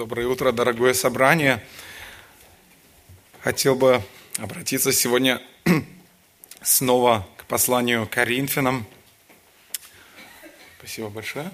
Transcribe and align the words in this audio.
Доброе 0.00 0.28
утро, 0.28 0.50
дорогое 0.50 0.94
собрание. 0.94 1.62
Хотел 3.42 3.74
бы 3.74 4.02
обратиться 4.38 4.94
сегодня 4.94 5.42
снова 6.62 7.28
к 7.36 7.44
посланию 7.44 8.08
Коринфянам. 8.10 8.86
Спасибо 10.78 11.10
большое. 11.10 11.50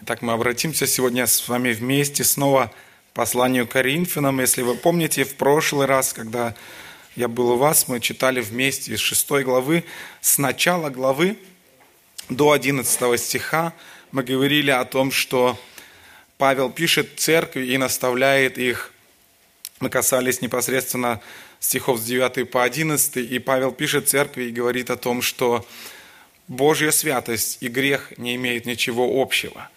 Итак, 0.00 0.22
мы 0.22 0.32
обратимся 0.32 0.88
сегодня 0.88 1.28
с 1.28 1.46
вами 1.46 1.70
вместе 1.70 2.24
снова 2.24 2.72
к 3.12 3.14
посланию 3.14 3.68
Коринфянам. 3.68 4.40
Если 4.40 4.62
вы 4.62 4.74
помните, 4.74 5.22
в 5.22 5.36
прошлый 5.36 5.86
раз, 5.86 6.12
когда 6.12 6.56
я 7.14 7.28
был 7.28 7.52
у 7.52 7.56
вас, 7.56 7.86
мы 7.86 8.00
читали 8.00 8.40
вместе 8.40 8.94
из 8.94 8.98
шестой 8.98 9.44
главы, 9.44 9.84
с 10.20 10.38
начала 10.38 10.90
главы 10.90 11.36
до 12.28 12.52
11 12.52 13.20
стиха 13.20 13.72
мы 14.10 14.22
говорили 14.22 14.70
о 14.70 14.84
том, 14.84 15.10
что 15.10 15.58
Павел 16.38 16.70
пишет 16.70 17.20
церкви 17.20 17.66
и 17.66 17.76
наставляет 17.78 18.58
их. 18.58 18.92
Мы 19.80 19.90
касались 19.90 20.40
непосредственно 20.40 21.20
стихов 21.60 21.98
с 21.98 22.04
9 22.04 22.50
по 22.50 22.64
11, 22.64 23.16
и 23.16 23.38
Павел 23.38 23.72
пишет 23.72 24.08
церкви 24.08 24.44
и 24.44 24.52
говорит 24.52 24.90
о 24.90 24.96
том, 24.96 25.22
что 25.22 25.66
Божья 26.48 26.90
святость 26.90 27.58
и 27.60 27.68
грех 27.68 28.12
не 28.18 28.34
имеют 28.34 28.66
ничего 28.66 29.22
общего. 29.22 29.70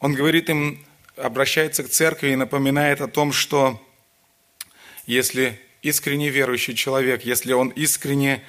Он 0.00 0.14
говорит 0.14 0.50
им, 0.50 0.84
обращается 1.16 1.84
к 1.84 1.90
церкви 1.90 2.30
и 2.30 2.36
напоминает 2.36 3.00
о 3.00 3.08
том, 3.08 3.32
что 3.32 3.80
если 5.06 5.60
искренне 5.82 6.30
верующий 6.30 6.74
человек, 6.74 7.24
если 7.24 7.52
он 7.52 7.68
искренне 7.68 8.42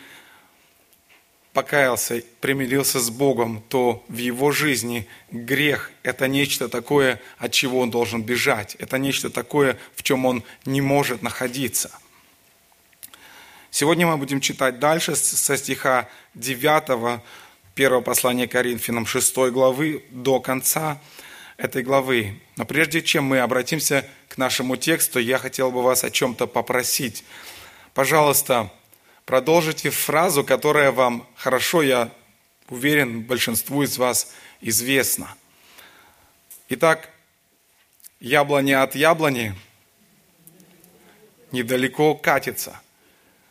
покаялся, 1.53 2.23
примирился 2.41 2.99
с 2.99 3.09
Богом, 3.09 3.63
то 3.70 4.03
в 4.07 4.17
его 4.17 4.52
жизни 4.52 5.07
грех– 5.31 5.91
это 6.03 6.27
нечто 6.27 6.67
такое, 6.67 7.21
от 7.38 7.52
чего 7.52 7.80
он 7.80 7.91
должен 7.91 8.23
бежать. 8.23 8.75
Это 8.80 8.97
нечто 8.97 9.30
такое, 9.30 9.77
в 9.95 10.03
чем 10.03 10.25
он 10.25 10.44
не 10.66 10.81
может 10.81 11.22
находиться. 11.22 11.92
Сегодня 13.69 14.08
мы 14.08 14.17
будем 14.17 14.42
читать 14.42 14.80
дальше 14.80 15.16
со 15.16 15.58
стиха 15.58 16.09
9 16.36 17.22
первого 17.75 18.02
послания 18.02 18.47
Коринфянам 18.47 19.05
6 19.05 19.36
главы 19.52 20.03
до 20.09 20.39
конца 20.39 20.99
этой 21.58 21.83
главы. 21.83 22.39
Но 22.55 22.66
прежде 22.66 23.02
чем 23.02 23.25
мы 23.25 23.39
обратимся 23.39 24.08
к 24.27 24.38
нашему 24.38 24.75
тексту, 24.75 25.20
я 25.20 25.38
хотел 25.38 25.72
бы 25.72 25.81
вас 25.81 26.03
о 26.03 26.11
чем-то 26.11 26.47
попросить. 26.47 27.23
Пожалуйста, 27.94 28.72
продолжите 29.25 29.89
фразу, 29.89 30.43
которая 30.43 30.91
вам 30.91 31.27
хорошо, 31.35 31.81
я 31.81 32.11
уверен, 32.69 33.21
большинству 33.21 33.83
из 33.83 33.97
вас 33.97 34.33
известна. 34.61 35.35
Итак, 36.69 37.09
яблони 38.19 38.71
от 38.71 38.95
яблони 38.95 39.55
недалеко 41.52 42.15
катится. 42.15 42.81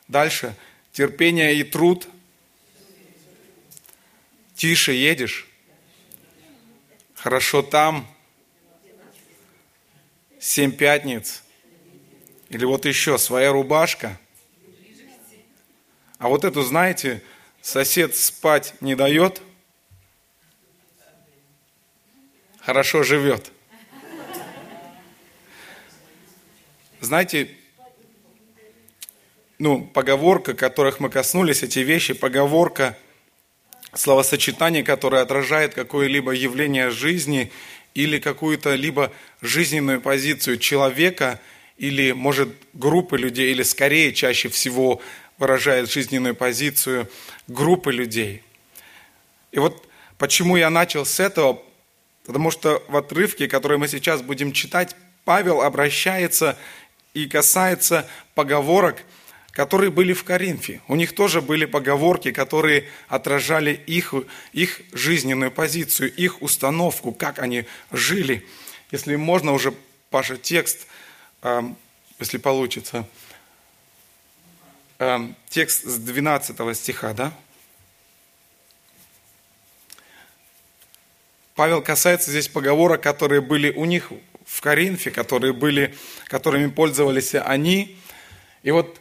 Дальше. 0.09 0.57
Терпение 0.93 1.55
и 1.55 1.63
труд. 1.63 2.09
Тише 4.55 4.93
едешь. 4.93 5.49
Хорошо 7.15 7.63
там. 7.63 8.07
Семь 10.39 10.73
пятниц. 10.73 11.43
Или 12.49 12.65
вот 12.65 12.85
еще 12.85 13.17
своя 13.17 13.53
рубашка. 13.53 14.19
А 16.23 16.29
вот 16.29 16.45
эту, 16.45 16.63
знаете, 16.63 17.21
сосед 17.63 18.15
спать 18.15 18.75
не 18.81 18.95
дает, 18.95 19.43
хорошо 22.61 23.03
живет. 23.03 23.51
Знаете, 27.01 27.51
ну, 29.59 29.85
поговорка, 29.85 30.55
которых 30.55 31.01
мы 31.01 31.11
коснулись, 31.11 31.65
эти 31.65 31.81
вещи, 31.81 32.15
поговорка, 32.15 32.97
словосочетание, 33.93 34.85
которое 34.85 35.23
отражает 35.23 35.75
какое-либо 35.75 36.31
явление 36.31 36.91
жизни 36.91 37.51
или 37.95 38.21
какую-то 38.21 38.77
либо 38.77 39.13
жизненную 39.41 40.01
позицию 40.01 40.59
человека 40.59 41.41
или, 41.79 42.13
может, 42.13 42.49
группы 42.75 43.19
людей, 43.19 43.51
или 43.51 43.65
скорее, 43.65 44.13
чаще 44.13 44.49
всего, 44.49 45.03
выражает 45.39 45.91
жизненную 45.91 46.35
позицию 46.35 47.09
группы 47.49 47.93
людей. 47.93 48.43
И 49.51 49.59
вот 49.59 49.89
почему 50.19 50.57
я 50.57 50.71
начал 50.71 51.05
с 51.05 51.21
этого, 51.21 51.63
потому 52.27 52.51
что 52.51 52.83
в 52.89 52.97
отрывке, 52.97 53.49
который 53.49 53.79
мы 53.79 53.89
сейчас 53.89 54.23
будем 54.23 54.53
читать, 54.53 54.97
Павел 55.25 55.63
обращается 55.63 56.57
и 57.15 57.27
касается 57.29 58.09
поговорок, 58.35 59.03
которые 59.51 59.91
были 59.91 60.13
в 60.13 60.25
Коринфе. 60.25 60.81
У 60.89 60.97
них 60.97 61.15
тоже 61.15 61.43
были 61.43 61.67
поговорки, 61.67 62.33
которые 62.33 62.89
отражали 63.09 63.73
их, 63.87 64.15
их 64.53 64.81
жизненную 64.93 65.51
позицию, 65.51 66.15
их 66.15 66.41
установку, 66.41 67.13
как 67.13 67.39
они 67.39 67.67
жили. 67.91 68.47
Если 68.91 69.17
можно 69.17 69.53
уже, 69.53 69.75
Паша, 70.11 70.37
текст, 70.37 70.87
если 72.19 72.39
получится– 72.39 73.07
э, 75.03 75.19
текст 75.49 75.85
с 75.85 75.99
12 75.99 76.77
стиха, 76.77 77.13
да? 77.13 77.33
Павел 81.55 81.83
касается 81.83 82.31
здесь 82.31 82.49
поговорок, 82.49 83.03
которые 83.03 83.41
были 83.41 83.71
у 83.71 83.85
них 83.85 84.11
в 84.47 84.61
Коринфе, 84.61 85.11
которые 85.11 85.53
были, 85.53 85.95
которыми 86.27 86.69
пользовались 86.69 87.35
они. 87.35 87.99
И 88.63 88.71
вот 88.71 89.01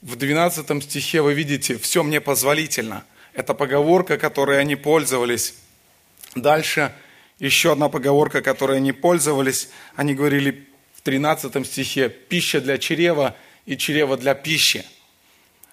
в 0.00 0.16
12 0.16 0.82
стихе 0.82 1.22
вы 1.22 1.34
видите, 1.34 1.78
все 1.78 2.02
мне 2.02 2.20
позволительно. 2.20 3.04
Это 3.34 3.54
поговорка, 3.54 4.18
которой 4.18 4.60
они 4.60 4.74
пользовались. 4.74 5.54
Дальше 6.34 6.92
еще 7.38 7.72
одна 7.72 7.88
поговорка, 7.88 8.42
которой 8.42 8.78
они 8.78 8.92
пользовались. 8.92 9.68
Они 9.94 10.14
говорили 10.14 10.68
в 10.94 11.02
13 11.02 11.66
стихе, 11.66 12.08
пища 12.08 12.60
для 12.60 12.78
чрева 12.78 13.36
и 13.64 13.76
чрева 13.76 14.16
для 14.16 14.34
пищи. 14.34 14.84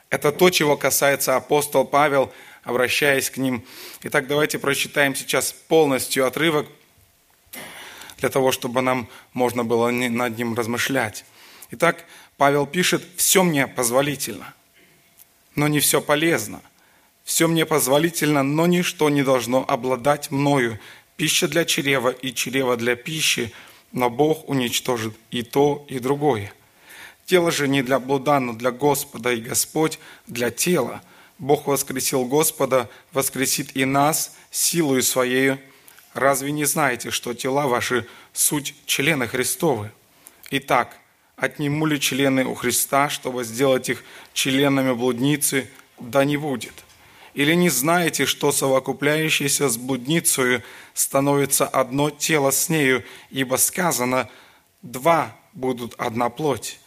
Это 0.10 0.32
то, 0.32 0.50
чего 0.50 0.76
касается 0.76 1.36
апостол 1.36 1.86
Павел, 1.86 2.34
обращаясь 2.64 3.30
к 3.30 3.38
ним. 3.38 3.64
Итак, 4.02 4.28
давайте 4.28 4.58
прочитаем 4.58 5.16
сейчас 5.16 5.54
полностью 5.54 6.26
отрывок, 6.26 6.68
для 8.18 8.30
того, 8.30 8.52
чтобы 8.52 8.82
нам 8.82 9.08
можно 9.34 9.64
было 9.64 9.92
над 9.92 10.38
ним 10.38 10.56
размышлять. 10.56 11.26
Итак, 11.72 12.06
Павел 12.38 12.66
пишет, 12.66 13.04
«Все 13.16 13.44
мне 13.44 13.68
позволительно, 13.68 14.54
но 15.56 15.68
не 15.68 15.80
все 15.80 16.02
полезно. 16.02 16.62
Все 17.24 17.48
мне 17.48 17.66
позволительно, 17.66 18.44
но 18.44 18.66
ничто 18.66 19.10
не 19.10 19.24
должно 19.24 19.64
обладать 19.68 20.32
мною. 20.32 20.80
Пища 21.16 21.48
для 21.48 21.64
чрева 21.64 22.10
и 22.10 22.34
чрева 22.34 22.76
для 22.76 22.96
пищи, 22.96 23.54
но 23.92 24.10
Бог 24.10 24.50
уничтожит 24.50 25.14
и 25.30 25.44
то, 25.44 25.86
и 25.88 26.00
другое. 26.00 26.52
Тело 27.30 27.52
же 27.52 27.68
не 27.68 27.84
для 27.84 28.00
блуда, 28.00 28.40
но 28.40 28.54
для 28.54 28.72
Господа, 28.72 29.32
и 29.32 29.40
Господь 29.40 30.00
для 30.26 30.50
тела. 30.50 31.04
Бог 31.38 31.68
воскресил 31.68 32.26
Господа, 32.26 32.90
воскресит 33.14 33.78
и 33.78 33.86
нас 33.86 34.36
силою 34.50 35.04
Своею. 35.04 35.60
Разве 36.16 36.52
не 36.52 36.66
знаете, 36.66 37.12
что 37.12 37.36
тела 37.36 37.68
ваши– 37.68 38.08
суть 38.34 38.74
члены 38.88 39.28
Христовы? 39.28 39.92
Итак, 40.50 40.98
отниму 41.36 41.86
ли 41.86 42.00
члены 42.00 42.46
у 42.46 42.56
Христа, 42.56 43.10
чтобы 43.10 43.44
сделать 43.44 43.90
их 43.90 44.04
членами 44.34 44.94
блудницы? 44.94 45.70
Да 46.00 46.26
не 46.26 46.36
будет. 46.36 46.84
Или 47.36 47.54
не 47.54 47.70
знаете, 47.70 48.26
что 48.26 48.52
совокупляющийся 48.52 49.70
с 49.70 49.78
блудницей 49.78 50.64
становится 50.96 51.68
одно 51.68 52.10
тело 52.10 52.50
с 52.50 52.70
нею, 52.70 53.04
ибо 53.30 53.58
сказано 53.58 54.32
«два 54.82 55.36
будут 55.54 55.94
одна 56.00 56.32
плоть» 56.32 56.79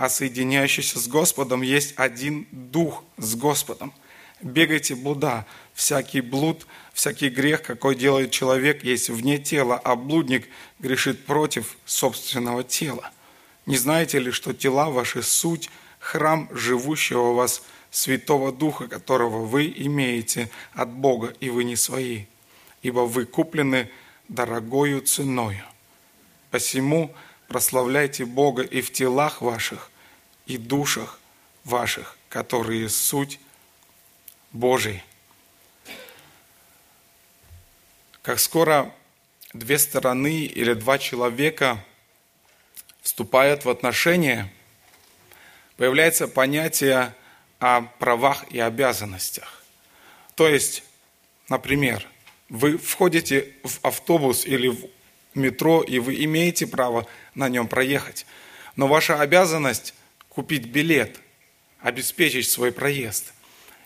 а 0.00 0.08
соединяющийся 0.08 0.98
с 0.98 1.08
Господом 1.08 1.60
есть 1.60 1.92
один 1.96 2.46
дух 2.52 3.04
с 3.18 3.34
Господом. 3.34 3.92
Бегайте 4.40 4.94
блуда. 4.94 5.44
Всякий 5.74 6.22
блуд, 6.22 6.66
всякий 6.94 7.28
грех, 7.28 7.60
какой 7.60 7.96
делает 7.96 8.30
человек, 8.30 8.82
есть 8.82 9.10
вне 9.10 9.36
тела, 9.36 9.78
а 9.84 9.96
блудник 9.96 10.48
грешит 10.78 11.26
против 11.26 11.76
собственного 11.84 12.64
тела. 12.64 13.10
Не 13.66 13.76
знаете 13.76 14.18
ли, 14.20 14.30
что 14.30 14.54
тела 14.54 14.88
ваши 14.88 15.22
суть– 15.22 15.68
храм 15.98 16.48
живущего 16.50 17.32
у 17.32 17.34
вас 17.34 17.62
Святого 17.90 18.52
Духа, 18.52 18.88
которого 18.88 19.44
вы 19.44 19.70
имеете 19.76 20.48
от 20.72 20.88
Бога, 20.88 21.34
и 21.40 21.50
вы 21.50 21.64
не 21.64 21.76
свои, 21.76 22.24
ибо 22.80 23.00
вы 23.00 23.26
куплены 23.26 23.90
дорогою 24.28 25.02
ценою. 25.02 25.62
Посему– 26.50 27.14
прославляйте 27.50 28.24
Бога 28.24 28.62
и 28.62 28.80
в 28.80 28.92
телах 28.92 29.42
ваших, 29.42 29.90
и 30.46 30.56
душах 30.56 31.18
ваших, 31.64 32.16
которые 32.28 32.88
суть 32.88 33.40
Божий. 34.52 35.02
как 38.22 38.38
скоро 38.38 38.94
две 39.52 39.78
стороны 39.78 40.44
или 40.44 40.74
два 40.74 40.98
человека 40.98 41.84
вступают 43.02 43.64
в 43.64 43.70
отношения, 43.70 44.52
появляется 45.76 46.28
понятие 46.28 47.14
о 47.58 47.82
правах 47.98 48.44
и 48.50 48.60
обязанностях. 48.60 49.64
То 50.36 50.48
есть, 50.48 50.84
например, 51.48 52.06
вы 52.48 52.78
входите 52.78 53.52
в 53.64 53.84
автобус 53.84 54.46
или 54.46 54.68
в 54.68 54.86
метро, 55.34 55.82
и 55.82 55.98
вы 55.98 56.24
имеете 56.24 56.66
право 56.66 57.06
на 57.34 57.48
нем 57.48 57.68
проехать. 57.68 58.26
Но 58.76 58.86
ваша 58.86 59.20
обязанность 59.20 59.94
купить 60.28 60.66
билет, 60.66 61.20
обеспечить 61.80 62.48
свой 62.48 62.72
проезд. 62.72 63.32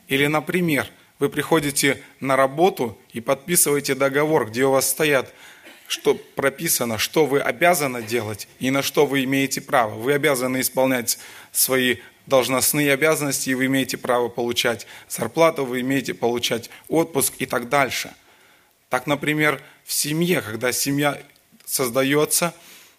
Или, 0.09 0.27
например, 0.27 0.89
вы 1.19 1.29
приходите 1.29 2.03
на 2.21 2.37
работу 2.37 2.99
и 3.13 3.21
подписываете 3.21 3.95
договор, 3.95 4.49
где 4.49 4.65
у 4.65 4.71
вас 4.71 4.89
стоят, 4.89 5.33
что 5.87 6.15
прописано, 6.15 6.99
что 6.99 7.27
вы 7.27 7.41
обязаны 7.41 8.03
делать 8.03 8.49
и 8.59 8.71
на 8.71 8.83
что 8.83 9.07
вы 9.07 9.25
имеете 9.25 9.61
право. 9.61 9.95
Вы 9.95 10.15
обязаны 10.15 10.61
исполнять 10.61 11.19
свои 11.53 11.97
должностные 12.27 12.93
обязанности, 12.93 13.51
и 13.51 13.55
вы 13.55 13.67
имеете 13.67 13.97
право 13.97 14.29
получать 14.29 14.87
зарплату, 15.09 15.65
вы 15.65 15.81
имеете 15.83 16.15
получать 16.15 16.71
отпуск 16.89 17.35
и 17.39 17.47
так 17.47 17.69
дальше. 17.69 18.13
Так, 18.89 19.07
например, 19.07 19.63
в 19.85 19.93
семье, 19.93 20.41
когда 20.41 20.73
семья 20.73 21.21
создается, 21.67 22.55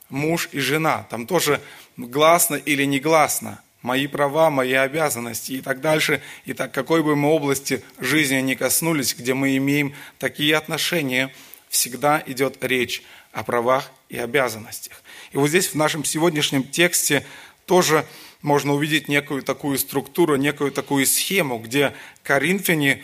муж 0.10 0.50
и 0.52 0.60
жена, 0.60 1.06
там 1.10 1.28
тоже 1.28 1.62
гласно 1.98 2.56
или 2.56 2.84
негласно, 2.84 3.62
мои 3.82 4.08
права, 4.08 4.50
мои 4.50 4.74
обязанности 4.74 5.54
и 5.54 5.62
так 5.62 5.80
дальше. 5.80 6.22
И 6.46 6.54
так, 6.54 6.72
какой 6.72 7.04
бы 7.04 7.16
мы 7.16 7.30
области 7.30 7.84
жизни 8.00 8.38
ни 8.38 8.56
коснулись, 8.56 9.16
где 9.16 9.34
мы 9.34 9.56
имеем 9.58 9.94
такие 10.18 10.58
отношения, 10.58 11.34
всегда 11.70 12.22
идет 12.26 12.64
речь 12.64 13.04
о 13.32 13.44
правах 13.44 13.92
и 14.10 14.18
обязанностях. 14.18 15.02
И 15.32 15.38
вот 15.38 15.50
здесь 15.50 15.68
в 15.68 15.76
нашем 15.76 16.04
сегодняшнем 16.04 16.64
тексте 16.64 17.26
тоже 17.66 18.06
можно 18.42 18.74
увидеть 18.74 19.08
некую 19.08 19.44
такую 19.44 19.78
структуру, 19.78 20.36
некую 20.36 20.72
такую 20.72 21.06
схему, 21.06 21.60
где 21.60 21.94
коринфяне 22.24 23.04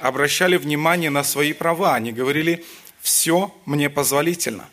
обращали 0.00 0.56
внимание 0.56 1.10
на 1.10 1.24
свои 1.24 1.52
права. 1.52 1.94
Они 1.94 2.12
говорили, 2.12 2.64
все 3.00 3.54
мне 3.64 3.88
позволительно. 3.88 4.68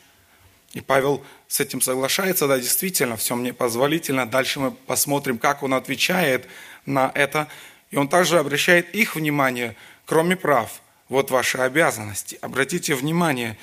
И 0.73 0.81
Павел 0.81 1.23
с 1.47 1.59
этим 1.59 1.81
соглашается, 1.81 2.47
да, 2.47 2.59
действительно, 2.59 3.17
все 3.17 3.35
мне 3.35 3.53
позволительно. 3.53 4.27
Дальше 4.27 4.59
мы 4.59 4.71
посмотрим, 4.71 5.39
как 5.39 5.63
он 5.63 5.73
отвечает 5.73 6.47
на 6.85 7.11
это. 7.15 7.47
И 7.89 7.97
он 7.97 8.07
также 8.07 8.37
обращает 8.37 8.93
их 8.93 9.15
внимание, 9.15 9.75
кроме 10.05 10.35
прав, 10.35 10.81
вот 11.07 11.31
ваши 11.31 11.57
обязанности. 11.57 12.37
Обратите 12.41 12.93
внимание, 12.93 13.57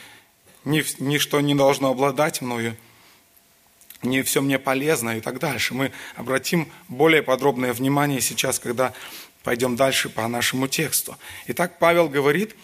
ничто 0.64 1.41
не 1.41 1.55
должно 1.55 1.91
обладать 1.91 2.41
мною, 2.41 2.76
не 4.03 4.23
все 4.23 4.43
мне 4.43 4.58
полезно 4.58 5.17
и 5.17 5.20
так 5.20 5.38
дальше. 5.38 5.75
Мы 5.75 5.93
обратим 6.17 6.69
более 6.88 7.23
подробное 7.23 7.73
внимание 7.73 8.20
сейчас, 8.20 8.58
когда 8.58 8.93
пойдем 9.44 9.76
дальше 9.76 10.08
по 10.08 10.26
нашему 10.26 10.67
тексту. 10.67 11.17
Итак, 11.47 11.79
Павел 11.79 12.08
говорит, 12.08 12.56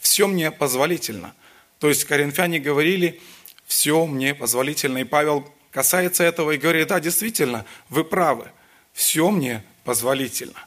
все 0.00 0.26
мне 0.26 0.50
позволительно. 0.50 1.34
То 1.78 1.88
есть 1.88 2.04
коринфяне 2.04 2.58
говорили, 2.58 3.20
все 3.68 4.06
мне 4.06 4.34
позволительно. 4.34 4.98
И 4.98 5.04
Павел 5.04 5.46
касается 5.70 6.24
этого 6.24 6.52
и 6.52 6.56
говорит, 6.56 6.88
да, 6.88 6.98
действительно, 6.98 7.66
вы 7.90 8.02
правы, 8.02 8.50
все 8.94 9.30
мне 9.30 9.62
позволительно. 9.84 10.66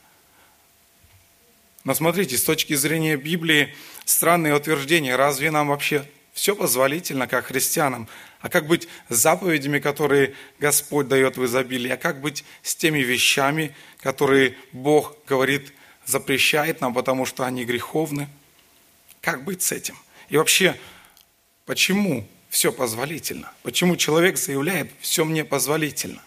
Но 1.83 1.95
смотрите, 1.95 2.37
с 2.37 2.43
точки 2.43 2.75
зрения 2.75 3.17
Библии, 3.17 3.73
странное 4.05 4.55
утверждение, 4.55 5.15
разве 5.15 5.49
нам 5.49 5.69
вообще 5.69 6.07
все 6.31 6.55
позволительно, 6.55 7.27
как 7.27 7.47
христианам? 7.47 8.07
А 8.39 8.49
как 8.49 8.67
быть 8.67 8.87
с 9.09 9.15
заповедями, 9.15 9.79
которые 9.79 10.35
Господь 10.59 11.07
дает 11.07 11.37
в 11.37 11.45
изобилии? 11.45 11.89
А 11.89 11.97
как 11.97 12.21
быть 12.21 12.45
с 12.61 12.75
теми 12.75 12.99
вещами, 12.99 13.75
которые 13.99 14.55
Бог 14.71 15.17
говорит, 15.25 15.73
запрещает 16.05 16.81
нам, 16.81 16.93
потому 16.93 17.25
что 17.25 17.45
они 17.45 17.65
греховны? 17.65 18.29
Как 19.21 19.43
быть 19.43 19.63
с 19.63 19.71
этим? 19.71 19.97
И 20.29 20.37
вообще, 20.37 20.79
почему 21.65 22.27
все 22.51 22.73
позволительно? 22.73 23.49
Почему 23.63 23.95
человек 23.95 24.37
заявляет, 24.37 24.91
все 24.99 25.23
мне 25.23 25.45
позволительно? 25.45 26.21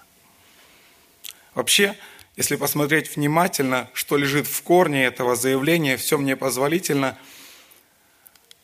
Вообще, 1.54 1.96
если 2.34 2.56
посмотреть 2.56 3.14
внимательно, 3.14 3.90
что 3.92 4.16
лежит 4.16 4.46
в 4.46 4.62
корне 4.62 5.04
этого 5.04 5.36
заявления, 5.36 5.98
все 5.98 6.16
мне 6.16 6.34
позволительно, 6.34 7.18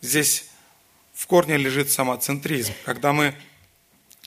здесь 0.00 0.48
в 1.12 1.26
корне 1.26 1.58
лежит 1.58 1.90
самоцентризм. 1.90 2.72
Когда 2.86 3.12
мы, 3.12 3.34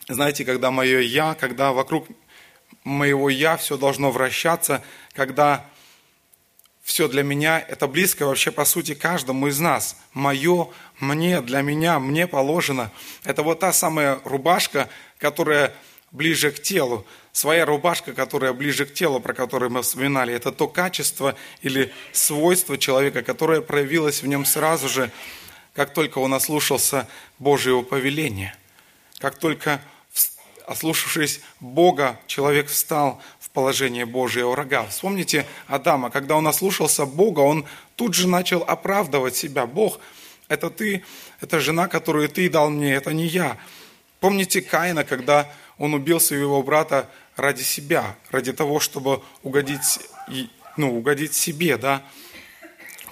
знаете, 0.08 0.46
когда 0.46 0.70
мое 0.70 1.00
«я», 1.00 1.34
когда 1.34 1.72
вокруг 1.74 2.08
моего 2.84 3.32
«я» 3.32 3.58
все 3.58 3.78
должно 3.78 4.12
вращаться, 4.12 4.84
когда 5.14 5.68
все 6.84 7.08
для 7.08 7.24
меня, 7.24 7.60
это 7.60 7.88
близко 7.88 8.26
вообще 8.26 8.52
по 8.52 8.66
сути 8.66 8.94
каждому 8.94 9.48
из 9.48 9.58
нас. 9.58 9.96
Мое, 10.14 10.68
мне, 11.00 11.40
для 11.42 11.62
меня, 11.62 11.98
мне 11.98 12.28
положено. 12.28 12.92
Это 13.24 13.42
вот 13.42 13.62
та 13.62 13.72
самая 13.72 14.20
рубашка, 14.26 14.90
которая 15.18 15.74
ближе 16.12 16.52
к 16.52 16.62
телу. 16.62 17.08
Своя 17.32 17.66
рубашка, 17.66 18.14
которая 18.14 18.52
ближе 18.54 18.86
к 18.86 18.94
телу, 18.94 19.22
про 19.22 19.34
которую 19.34 19.72
мы 19.72 19.82
вспоминали, 19.82 20.34
это 20.34 20.52
то 20.52 20.68
качество 20.68 21.36
или 21.62 21.92
свойство 22.12 22.78
человека, 22.78 23.24
которое 23.24 23.62
проявилось 23.62 24.22
в 24.22 24.28
нем 24.28 24.46
сразу 24.46 24.90
же, 24.90 25.10
как 25.74 25.94
только 25.94 26.20
он 26.20 26.34
ослушался 26.34 27.08
Божьего 27.40 27.82
повеления. 27.82 28.56
Как 29.20 29.38
только, 29.40 29.82
ослушавшись 30.68 31.40
Бога, 31.62 32.20
человек 32.28 32.68
встал 32.68 33.22
положение 33.54 34.06
Божьего 34.06 34.52
врага. 34.52 34.86
Вспомните 34.88 35.46
Адама, 35.68 36.10
когда 36.10 36.36
он 36.36 36.48
ослушался 36.48 37.06
Бога, 37.06 37.42
он 37.42 37.66
тут 37.96 38.16
же 38.16 38.28
начал 38.28 38.64
оправдывать 38.64 39.36
себя. 39.36 39.66
Бог, 39.66 40.00
это 40.48 40.70
ты, 40.70 41.04
это 41.40 41.60
жена, 41.60 41.88
которую 41.88 42.28
ты 42.30 42.50
дал 42.50 42.70
мне, 42.70 42.94
это 42.94 43.14
не 43.14 43.26
я. 43.26 43.58
Помните 44.20 44.62
Каина, 44.62 45.04
когда 45.04 45.50
он 45.78 45.94
убил 45.94 46.20
своего 46.20 46.62
брата 46.64 47.10
ради 47.36 47.62
себя, 47.62 48.16
ради 48.32 48.54
того, 48.54 48.80
чтобы 48.80 49.22
угодить, 49.44 50.00
ну, 50.78 50.98
угодить 50.98 51.34
себе, 51.34 51.78
да. 51.78 52.04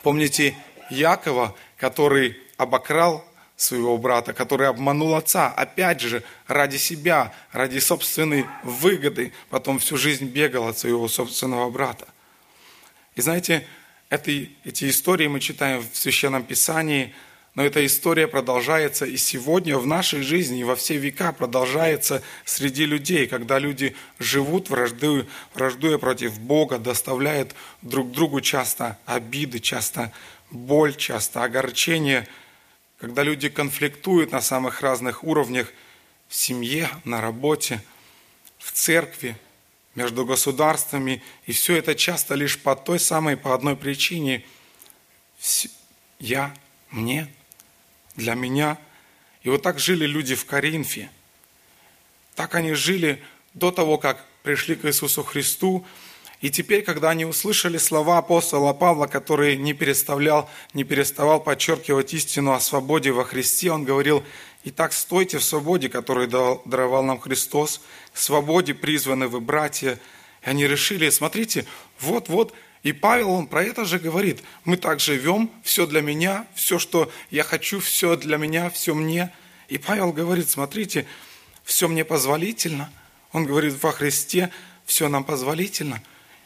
Помните 0.04 0.56
Якова, 0.90 1.56
который 1.78 2.38
обокрал 2.58 3.26
своего 3.62 3.98
брата, 3.98 4.34
который 4.34 4.68
обманул 4.68 5.16
отца, 5.16 5.48
опять 5.50 6.02
же, 6.02 6.24
ради 6.48 6.78
себя, 6.78 7.34
ради 7.52 7.80
собственной 7.80 8.46
выгоды, 8.64 9.34
потом 9.50 9.80
всю 9.80 9.98
жизнь 9.98 10.26
бегал 10.26 10.68
от 10.68 10.78
своего 10.78 11.08
собственного 11.08 11.70
брата. 11.70 12.08
И 13.16 13.22
знаете, 13.22 13.68
эти, 14.10 14.52
эти 14.64 14.90
истории 14.90 15.28
мы 15.28 15.40
читаем 15.40 15.82
в 15.82 15.96
Священном 15.96 16.44
Писании– 16.44 17.14
но 17.54 17.66
эта 17.66 17.86
история 17.86 18.28
продолжается 18.28 19.06
и 19.06 19.18
сегодня 19.18 19.78
в 19.78 19.86
нашей 19.86 20.22
жизни, 20.22 20.62
и 20.62 20.64
во 20.64 20.78
все 20.78 20.96
века 20.96 21.34
продолжается 21.34 22.24
среди 22.46 22.86
людей, 22.86 23.28
когда 23.28 23.60
люди 23.60 23.94
живут, 24.20 24.70
враждуя, 24.70 25.26
враждуя 25.54 25.98
против 25.98 26.40
Бога, 26.40 26.78
доставляют 26.78 27.54
друг 27.82 28.12
другу 28.12 28.40
часто 28.40 28.98
обиды, 29.06 29.60
часто 29.60 30.14
боль, 30.50 30.96
часто 30.96 31.44
огорчение, 31.44 32.26
когда 33.02 33.24
люди 33.24 33.50
конфликтуют 33.50 34.32
на 34.32 34.42
самых 34.42 34.82
разных 34.82 35.24
уровнях 35.24 35.74
в 36.28 36.36
семье, 36.36 36.88
на 37.04 37.20
работе, 37.20 37.82
в 38.60 38.72
церкви, 38.72 39.36
между 39.96 40.24
государствами, 40.24 41.24
и 41.48 41.52
все 41.52 41.76
это 41.78 41.96
часто 41.96 42.36
лишь 42.36 42.60
по 42.60 42.76
той 42.76 43.00
самой, 43.00 43.38
по 43.38 43.56
одной 43.56 43.76
причине– 43.76 44.46
я, 46.20 46.54
мне– 46.92 47.28
для 48.16 48.36
меня. 48.36 48.78
И 49.42 49.50
вот 49.50 49.64
так 49.64 49.80
жили 49.80 50.06
люди 50.06 50.36
в 50.36 50.46
Коринфе. 50.46 51.10
Так 52.36 52.54
они 52.54 52.74
жили 52.74 53.24
до 53.56 53.72
того, 53.72 53.98
как 53.98 54.24
пришли 54.44 54.76
к 54.76 54.86
Иисусу 54.86 55.24
Христу. 55.24 55.84
И 56.42 56.50
теперь, 56.50 56.82
когда 56.82 57.12
они 57.12 57.24
услышали 57.24 57.78
слова 57.78 58.18
апостола 58.18 58.74
Павла, 58.74 59.06
который 59.06 59.56
не 59.58 59.74
переставлял, 59.74 60.50
не 60.74 60.84
переставал 60.84 61.40
подчеркивать 61.40 62.14
истину 62.16 62.54
о 62.54 62.60
свободе 62.60 63.12
во 63.12 63.24
Христе, 63.24 63.72
он 63.72 63.84
говорил, 63.84 64.24
«Итак, 64.64 64.92
стойте 64.92 65.38
в 65.38 65.44
свободе, 65.44 65.88
которую 65.88 66.28
даровал 66.28 67.04
нам 67.04 67.20
Христос, 67.20 67.82
к 68.12 68.18
свободе 68.18 68.74
призваны 68.74 69.28
вы, 69.28 69.40
братья». 69.40 70.00
И 70.44 70.50
они 70.50 70.68
решили, 70.68 71.10
смотрите, 71.12 71.66
вот-вот, 72.00 72.54
и 72.82 72.94
Павел, 72.94 73.30
он 73.30 73.46
про 73.46 73.64
это 73.64 73.86
же 73.86 74.00
говорит. 74.00 74.42
Мы 74.66 74.76
так 74.76 75.00
живем, 75.00 75.52
все 75.64 75.86
для 75.86 76.02
меня, 76.02 76.48
все, 76.56 76.80
что 76.80 77.12
я 77.30 77.44
хочу, 77.44 77.80
все 77.80 78.16
для 78.16 78.38
меня, 78.38 78.72
все 78.72 78.96
мне. 78.96 79.32
И 79.68 79.78
Павел 79.78 80.12
говорит, 80.12 80.50
смотрите, 80.50 81.06
все 81.64 81.88
мне 81.88 82.04
позволительно. 82.04 82.92
Он 83.32 83.46
говорит, 83.46 83.82
во 83.82 83.92
Христе 83.92 84.52
все 84.86 85.08
нам 85.10 85.24
позволительно. 85.24 86.02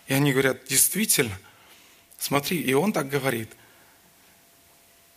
И 0.07 0.13
они 0.13 0.31
говорят, 0.31 0.65
действительно. 0.67 1.37
Смотри, 2.17 2.59
и 2.61 2.73
он 2.73 2.93
так 2.93 3.09
говорит. 3.09 3.49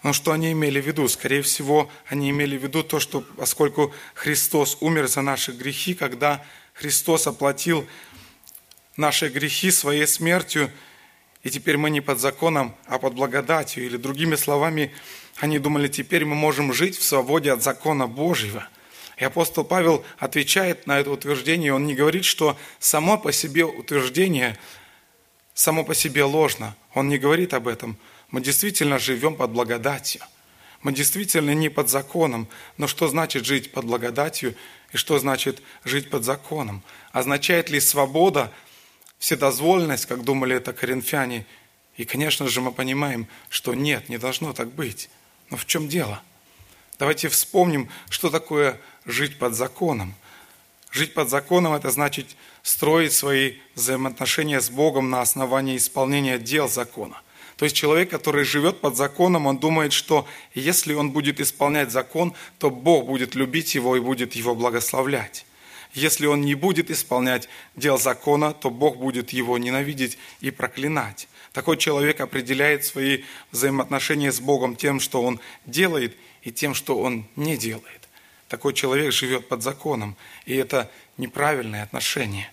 Но 0.03 0.13
что 0.13 0.33
они 0.33 0.53
имели 0.53 0.81
в 0.81 0.87
виду? 0.87 1.09
Скорее 1.09 1.43
всего, 1.43 1.91
они 2.07 2.31
имели 2.31 2.57
в 2.57 2.63
виду 2.63 2.83
то, 2.83 3.01
что 3.01 3.21
поскольку 3.21 3.93
Христос 4.15 4.79
умер 4.81 5.09
за 5.09 5.23
наши 5.23 5.53
грехи, 5.53 5.95
когда 5.95 6.45
Христос 6.75 7.27
оплатил 7.27 7.87
наши 8.97 9.29
грехи 9.29 9.71
своей 9.71 10.07
смертью, 10.07 10.71
и 11.43 11.51
теперь 11.51 11.77
мы 11.77 11.91
не 11.91 12.01
под 12.01 12.21
законом, 12.21 12.75
а 12.87 12.99
под 12.99 13.15
благодатью. 13.15 13.87
Или 13.87 13.97
другими 13.97 14.37
словами, 14.37 14.93
они 15.37 15.59
думали, 15.59 15.89
теперь 15.89 16.25
мы 16.25 16.35
можем 16.35 16.73
жить 16.73 16.97
в 16.97 17.03
свободе 17.05 17.53
от 17.53 17.63
закона 17.63 18.07
Божьего. 18.07 18.69
И 19.19 19.25
апостол 19.25 19.65
Павел 19.65 20.05
отвечает 20.19 20.87
на 20.87 21.01
это 21.01 21.11
утверждение, 21.11 21.75
он 21.75 21.87
не 21.87 21.95
говорит, 21.95 22.25
что 22.25 22.57
само 22.79 23.19
по 23.19 23.33
себе 23.33 23.65
утверждение, 23.65 24.57
само 25.55 25.85
по 25.85 25.95
себе 25.95 26.23
ложно. 26.23 26.77
Он 26.95 27.09
не 27.09 27.19
говорит 27.19 27.53
об 27.53 27.67
этом. 27.67 27.99
Мы 28.31 28.41
действительно 28.41 28.99
живем 28.99 29.35
под 29.35 29.51
благодатью. 29.51 30.23
Мы 30.83 30.93
действительно 30.93 31.53
не 31.53 31.69
под 31.69 31.89
законом. 31.89 32.49
Но 32.77 32.87
что 32.87 33.09
значит 33.09 33.45
жить 33.45 33.73
под 33.73 33.87
благодатью 33.87 34.55
и 34.93 34.97
что 34.97 35.19
значит 35.19 35.63
жить 35.85 36.11
под 36.11 36.23
законом? 36.23 36.85
Означает 37.11 37.71
ли 37.71 37.81
свобода, 37.81 38.53
вседозволенность, 39.19 40.07
как 40.07 40.23
думали 40.23 40.55
это 40.55 40.73
коринфяне? 40.73 41.45
И, 41.97 42.05
конечно 42.05 42.47
же, 42.47 42.61
мы 42.61 42.71
понимаем, 42.71 43.27
что 43.49 43.75
нет, 43.75 44.09
не 44.09 44.19
должно 44.19 44.53
так 44.53 44.71
быть. 44.71 45.11
Но 45.51 45.57
в 45.57 45.67
чем 45.67 45.89
дело? 45.89 46.23
Давайте 46.99 47.29
вспомним, 47.29 47.89
что 48.11 48.29
такое 48.29 48.81
жить 49.05 49.39
под 49.39 49.55
законом. 49.55 50.15
Жить 50.91 51.15
под 51.15 51.29
законом– 51.29 51.73
это 51.75 51.91
значит 51.91 52.27
строить 52.63 53.13
свои 53.13 53.55
взаимоотношения 53.75 54.61
с 54.61 54.71
Богом 54.71 55.11
на 55.11 55.21
основании 55.21 55.77
исполнения 55.77 56.39
дел 56.39 56.69
закона. 56.69 57.21
То 57.57 57.65
есть 57.65 57.77
человек, 57.77 58.11
который 58.11 58.45
живет 58.45 58.81
под 58.81 58.97
законом, 58.97 59.47
он 59.47 59.59
думает, 59.59 59.93
что 59.93 60.27
если 60.55 60.95
он 60.95 61.11
будет 61.11 61.41
исполнять 61.41 61.91
закон, 61.91 62.35
то 62.59 62.71
Бог 62.71 63.07
будет 63.07 63.35
любить 63.35 63.75
его 63.75 63.97
и 63.97 64.01
будет 64.01 64.35
его 64.35 64.55
благословлять. 64.55 65.45
Если 65.93 66.27
он 66.27 66.43
не 66.43 66.55
будет 66.55 66.91
исполнять 66.91 67.49
дел 67.75 67.99
закона, 67.99 68.53
то 68.53 68.71
Бог 68.71 68.97
будет 68.97 69.31
его 69.31 69.59
ненавидеть 69.59 70.19
и 70.41 70.51
проклинать. 70.51 71.29
Такой 71.53 71.77
человек 71.77 72.21
определяет 72.21 72.85
свои 72.85 73.23
взаимоотношения 73.51 74.31
с 74.31 74.41
Богом 74.41 74.77
тем, 74.77 75.01
что 75.01 75.23
он 75.23 75.41
делает, 75.67 76.17
и 76.43 76.53
тем, 76.53 76.75
что 76.75 76.99
он 76.99 77.25
не 77.37 77.57
делает. 77.57 78.09
Такой 78.49 78.73
человек 78.73 79.13
живет 79.13 79.49
под 79.49 79.63
законом, 79.63 80.17
и 80.47 80.55
это 80.55 80.91
неправильное 81.17 81.83
отношение. 81.83 82.51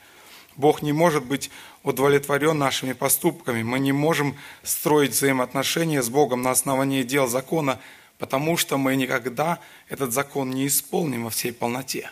Бог 0.57 0.81
не 0.81 0.93
может 0.93 1.25
быть 1.25 1.49
удовлетворен 1.83 2.57
нашими 2.57 2.93
поступками. 2.93 3.63
Мы 3.63 3.79
не 3.79 3.91
можем 3.91 4.35
строить 4.63 5.11
взаимоотношения 5.11 6.01
с 6.01 6.09
Богом 6.09 6.41
на 6.41 6.51
основании 6.51 7.03
дел 7.03 7.27
закона, 7.27 7.79
потому 8.17 8.57
что 8.57 8.77
мы 8.77 8.95
никогда 8.95 9.59
этот 9.89 10.13
закон 10.13 10.49
не 10.49 10.67
исполним 10.67 11.25
во 11.25 11.29
всей 11.29 11.53
полноте. 11.53 12.11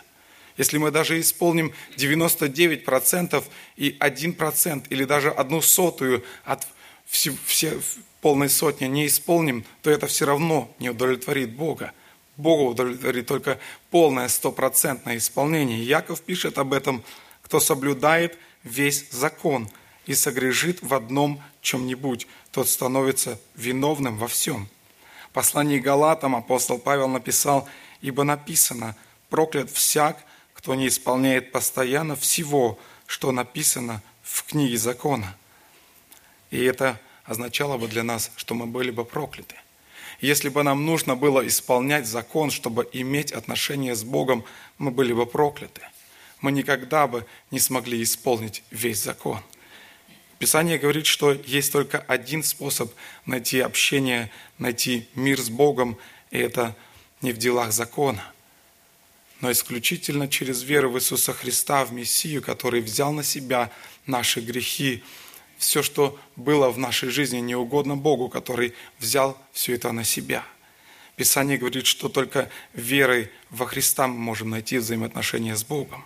Если 0.56 0.78
мы 0.78 0.90
даже 0.90 1.18
исполним 1.20 1.72
99% 1.96 3.44
и 3.76 3.96
1% 3.98 4.86
или 4.88 5.04
даже 5.04 5.30
одну 5.30 5.60
сотую 5.60 6.24
от 6.44 6.66
все, 7.06 7.32
полной 8.24 8.48
сотни 8.48 8.86
не 8.86 9.06
исполним, 9.06 9.66
то 9.82 9.90
это 9.90 10.06
все 10.06 10.24
равно 10.24 10.74
не 10.78 10.88
удовлетворит 10.88 11.54
Бога. 11.54 11.92
Богу 12.38 12.70
удовлетворит 12.70 13.26
только 13.26 13.58
полное 13.90 14.28
стопроцентное 14.28 15.18
исполнение. 15.18 15.84
Яков 15.84 16.22
пишет 16.22 16.56
об 16.56 16.72
этом 16.72 17.04
кто 17.42 17.60
соблюдает 17.60 18.38
весь 18.62 19.10
закон 19.10 19.68
и 20.06 20.14
согрешит 20.14 20.80
в 20.80 20.94
одном 20.94 21.42
чем-нибудь, 21.60 22.26
тот 22.50 22.66
становится 22.70 23.38
виновным 23.56 24.16
во 24.16 24.26
всем. 24.26 24.68
В 25.28 25.32
послании 25.34 25.78
Галатам 25.78 26.34
апостол 26.34 26.78
Павел 26.78 27.08
написал, 27.08 27.68
«Ибо 28.00 28.24
написано, 28.24 28.96
проклят 29.28 29.70
всяк, 29.70 30.24
кто 30.54 30.74
не 30.74 30.88
исполняет 30.88 31.52
постоянно 31.52 32.16
всего, 32.16 32.78
что 33.06 33.32
написано 33.32 34.00
в 34.22 34.44
книге 34.44 34.78
закона». 34.78 35.36
И 36.50 36.64
это 36.64 36.98
означало 37.24 37.76
бы 37.78 37.88
для 37.88 38.02
нас, 38.02 38.30
что 38.36 38.54
мы 38.54 38.66
были 38.66 38.90
бы 38.90 39.04
прокляты. 39.04 39.56
Если 40.20 40.48
бы 40.48 40.62
нам 40.62 40.86
нужно 40.86 41.16
было 41.16 41.46
исполнять 41.46 42.06
закон, 42.06 42.50
чтобы 42.50 42.88
иметь 42.92 43.32
отношения 43.32 43.94
с 43.94 44.04
Богом, 44.04 44.44
мы 44.78 44.90
были 44.90 45.12
бы 45.12 45.26
прокляты 45.26 45.82
мы 46.44 46.52
никогда 46.52 47.06
бы 47.06 47.26
не 47.50 47.58
смогли 47.58 48.02
исполнить 48.02 48.62
весь 48.70 49.02
закон. 49.02 49.40
Писание 50.38 50.76
говорит, 50.76 51.06
что 51.06 51.32
есть 51.32 51.72
только 51.72 52.00
один 52.00 52.42
способ 52.42 52.92
найти 53.24 53.60
общение, 53.60 54.30
найти 54.58 55.08
мир 55.14 55.40
с 55.40 55.48
Богом, 55.48 55.96
и 56.30 56.36
это 56.36 56.76
не 57.22 57.32
в 57.32 57.38
делах 57.38 57.72
закона, 57.72 58.22
но 59.40 59.50
исключительно 59.50 60.28
через 60.28 60.62
веру 60.62 60.90
в 60.90 60.98
Иисуса 60.98 61.32
Христа, 61.32 61.82
в 61.86 61.94
Мессию, 61.94 62.42
который 62.42 62.82
взял 62.82 63.10
на 63.12 63.22
себя 63.22 63.70
наши 64.04 64.40
грехи, 64.40 65.02
все, 65.64 65.82
что 65.82 66.18
было 66.36 66.70
в 66.70 66.78
нашей 66.78 67.10
жизни 67.10 67.38
неугодно 67.38 67.96
Богу, 67.96 68.28
который 68.28 68.74
взял 68.98 69.36
все 69.52 69.74
это 69.74 69.92
на 69.92 70.04
себя. 70.04 70.44
Писание 71.16 71.58
говорит, 71.58 71.86
что 71.86 72.08
только 72.08 72.50
верой 72.72 73.30
во 73.50 73.66
Христа 73.66 74.08
мы 74.08 74.16
можем 74.16 74.50
найти 74.50 74.78
взаимоотношения 74.78 75.56
с 75.56 75.64
Богом 75.64 76.04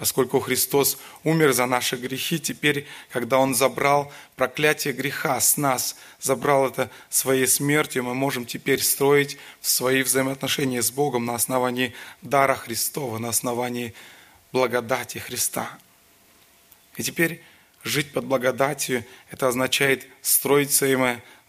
поскольку 0.00 0.40
Христос 0.40 0.96
умер 1.24 1.52
за 1.52 1.66
наши 1.66 1.94
грехи, 1.94 2.40
теперь, 2.40 2.86
когда 3.10 3.38
Он 3.38 3.54
забрал 3.54 4.10
проклятие 4.34 4.94
греха 4.94 5.38
с 5.38 5.58
нас, 5.58 5.94
забрал 6.18 6.68
это 6.68 6.90
своей 7.10 7.46
смертью, 7.46 8.04
мы 8.04 8.14
можем 8.14 8.46
теперь 8.46 8.80
строить 8.80 9.36
свои 9.60 10.02
взаимоотношения 10.02 10.80
с 10.80 10.90
Богом 10.90 11.26
на 11.26 11.34
основании 11.34 11.92
дара 12.22 12.54
Христова, 12.54 13.18
на 13.18 13.28
основании 13.28 13.92
благодати 14.52 15.18
Христа. 15.18 15.68
И 16.96 17.02
теперь 17.02 17.42
жить 17.82 18.12
под 18.12 18.26
благодатью, 18.26 19.04
это 19.30 19.48
означает 19.48 20.06
строить 20.22 20.72
свои 20.72 20.96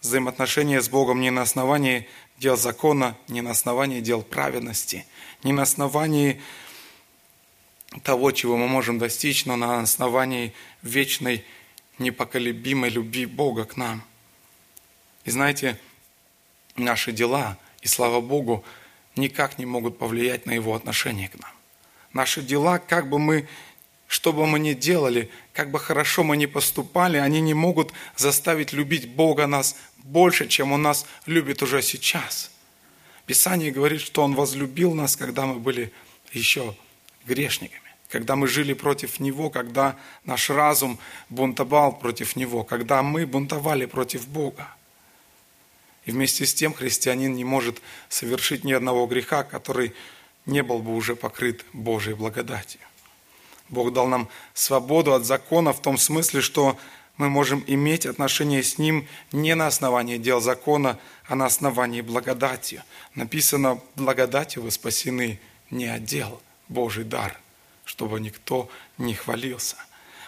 взаимоотношения 0.02 0.82
с 0.82 0.90
Богом 0.90 1.22
не 1.22 1.30
на 1.30 1.42
основании 1.42 2.08
дел 2.38 2.58
закона, 2.58 3.18
не 3.28 3.42
на 3.42 3.52
основании 3.52 4.02
дел 4.02 4.24
праведности, 4.24 5.06
не 5.44 5.54
на 5.54 5.64
основании 5.64 6.42
того, 8.04 8.32
чего 8.32 8.58
мы 8.58 8.68
можем 8.68 8.98
достичь, 9.00 9.46
но 9.46 9.56
на 9.56 9.82
основании 9.82 10.54
вечной, 10.82 11.46
непоколебимой 12.00 12.90
любви 12.90 13.26
Бога 13.26 13.66
к 13.66 13.78
нам. 13.78 14.04
И 15.24 15.32
знаете, 15.32 15.80
наши 16.76 17.12
дела, 17.12 17.58
и 17.82 17.88
слава 17.88 18.22
Богу, 18.22 18.64
никак 19.16 19.60
не 19.60 19.66
могут 19.66 19.98
повлиять 20.00 20.46
на 20.46 20.52
Его 20.52 20.74
отношение 20.74 21.30
к 21.30 21.40
нам. 21.40 21.52
Наши 22.14 22.42
дела, 22.42 22.80
как 22.80 23.08
бы 23.10 23.20
мы, 23.20 23.48
что 24.12 24.34
бы 24.34 24.46
мы 24.46 24.60
ни 24.60 24.74
делали, 24.74 25.30
как 25.54 25.72
бы 25.72 25.80
хорошо 25.80 26.26
мы 26.26 26.36
ни 26.36 26.46
поступали, 26.46 27.16
они 27.16 27.40
не 27.40 27.54
могут 27.54 27.94
заставить 28.18 28.74
любить 28.74 29.08
Бога 29.08 29.48
нас 29.48 29.78
больше, 30.04 30.50
чем 30.50 30.74
Он 30.74 30.82
нас 30.82 31.06
любит 31.26 31.64
уже 31.64 31.82
сейчас. 31.82 32.52
Писание 33.26 33.72
говорит, 33.72 34.02
что 34.02 34.24
Он 34.24 34.36
возлюбил 34.36 34.94
нас, 34.94 35.16
когда 35.16 35.46
мы 35.46 35.60
были 35.60 35.94
еще 36.34 36.76
грешниками 37.26 37.80
когда 38.10 38.36
мы 38.36 38.50
жили 38.50 38.74
против 38.74 39.22
Него, 39.22 39.50
когда 39.50 39.96
наш 40.26 40.50
разум 40.50 41.00
бунтовал 41.30 41.98
против 41.98 42.36
Него, 42.36 42.66
когда 42.66 43.02
мы 43.04 43.26
бунтовали 43.26 43.86
против 43.86 44.28
Бога. 44.28 44.68
И 46.04 46.12
вместе 46.12 46.46
с 46.46 46.54
тем 46.54 46.74
христианин 46.74 47.34
не 47.34 47.46
может 47.46 47.82
совершить 48.10 48.66
ни 48.66 48.74
одного 48.74 49.08
греха, 49.08 49.46
который 49.46 49.94
не 50.46 50.62
был 50.62 50.80
бы 50.80 50.94
уже 50.94 51.16
покрыт 51.16 51.64
Божьей 51.72 52.16
благодатью. 52.16 52.82
Бог 53.72 53.92
дал 53.94 54.08
нам 54.08 54.30
свободу 54.54 55.14
от 55.14 55.26
закона 55.26 55.74
в 55.74 55.82
том 55.82 55.98
смысле, 55.98 56.42
что 56.42 56.78
мы 57.18 57.30
можем 57.30 57.64
иметь 57.68 58.06
отношения 58.06 58.62
с 58.62 58.78
Ним 58.78 59.08
не 59.32 59.56
на 59.56 59.68
основании 59.68 60.18
дел 60.18 60.40
закона, 60.42 61.00
а 61.28 61.36
на 61.36 61.48
основании 61.48 62.02
благодати. 62.02 62.84
Написано, 63.16 63.82
благодатью 63.96 64.62
вы 64.62 64.72
спасены 64.72 65.40
не 65.70 65.88
от 65.88 66.04
дел, 66.04 66.42
Божий 66.68 67.04
дар– 67.04 67.40
чтобы 67.92 68.22
никто 68.22 68.70
не 68.98 69.14
хвалился. 69.14 69.76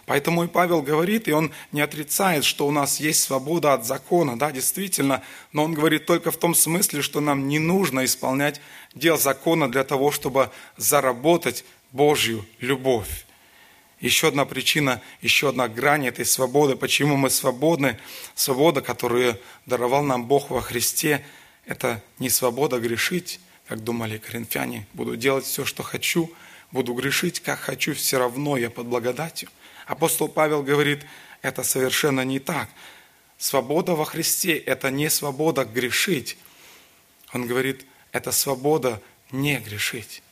Поэтому 0.05 0.43
и 0.43 0.47
Павел 0.47 0.81
говорит, 0.81 1.29
и 1.29 1.31
он 1.31 1.53
не 1.71 1.79
отрицает, 1.79 2.43
что 2.43 2.67
у 2.67 2.71
нас 2.71 2.99
есть 2.99 3.23
свобода 3.23 3.73
от 3.73 3.85
закона, 3.85 4.37
да, 4.37 4.51
действительно, 4.51 5.23
но 5.53 5.63
он 5.63 5.73
говорит 5.73 6.05
только 6.05 6.29
в 6.29 6.35
том 6.35 6.55
смысле, 6.55 7.01
что 7.01 7.21
нам 7.21 7.47
не 7.47 7.59
нужно 7.59 8.03
исполнять 8.03 8.59
дел 8.93 9.17
закона 9.17 9.71
для 9.71 9.85
того, 9.85 10.11
чтобы 10.11 10.49
заработать 10.75 11.63
Божью 11.93 12.45
любовь. 12.59 13.22
Еще 14.03 14.27
одна 14.27 14.45
причина, 14.45 15.01
еще 15.21 15.49
одна 15.49 15.67
грань 15.67 16.05
этой 16.05 16.25
свободы, 16.25 16.75
почему 16.75 17.17
мы 17.17 17.31
свободны, 17.31 17.97
свобода, 18.35 18.81
которую 18.81 19.39
даровал 19.65 20.03
нам 20.03 20.25
Бог 20.25 20.51
во 20.51 20.61
Христе, 20.61 21.25
это 21.65 22.03
не 22.19 22.29
свобода 22.29 22.79
грешить, 22.79 23.39
как 23.67 23.83
думали 23.83 24.19
коринфяне, 24.19 24.85
буду 24.93 25.15
делать 25.15 25.45
все, 25.45 25.65
что 25.65 25.81
хочу– 25.81 26.31
буду 26.73 26.93
грешить, 26.93 27.39
как 27.39 27.59
хочу, 27.59 27.93
все 27.93 28.17
равно 28.17 28.57
я 28.57 28.69
под 28.69 28.87
благодатью. 28.87 29.47
Апостол 29.85 30.27
Павел 30.27 30.63
говорит, 30.63 31.05
это 31.41 31.63
совершенно 31.63 32.25
не 32.25 32.39
так. 32.39 32.67
Свобода 33.37 33.93
во 33.93 34.05
Христе– 34.05 34.57
это 34.65 34.89
не 34.89 35.09
свобода 35.09 35.65
грешить. 35.65 36.37
Он 37.31 37.45
говорит, 37.45 37.85
это 38.11 38.31
свобода 38.31 39.01
не 39.31 39.59
грешить. 39.59 40.23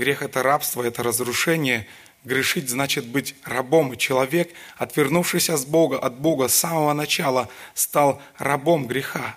Грех– 0.00 0.22
это 0.28 0.42
рабство, 0.42 0.82
это 0.82 1.02
разрушение. 1.02 1.86
Грешить 2.24 2.70
значит 2.70 3.04
быть 3.04 3.34
рабом. 3.44 3.92
И 3.92 3.98
человек, 3.98 4.50
отвернувшийся 4.78 5.52
от 5.52 5.68
Бога, 5.68 5.98
от 5.98 6.18
Бога 6.18 6.48
с 6.48 6.54
самого 6.54 6.94
начала, 6.94 7.50
стал 7.74 8.18
рабом 8.38 8.86
греха. 8.86 9.36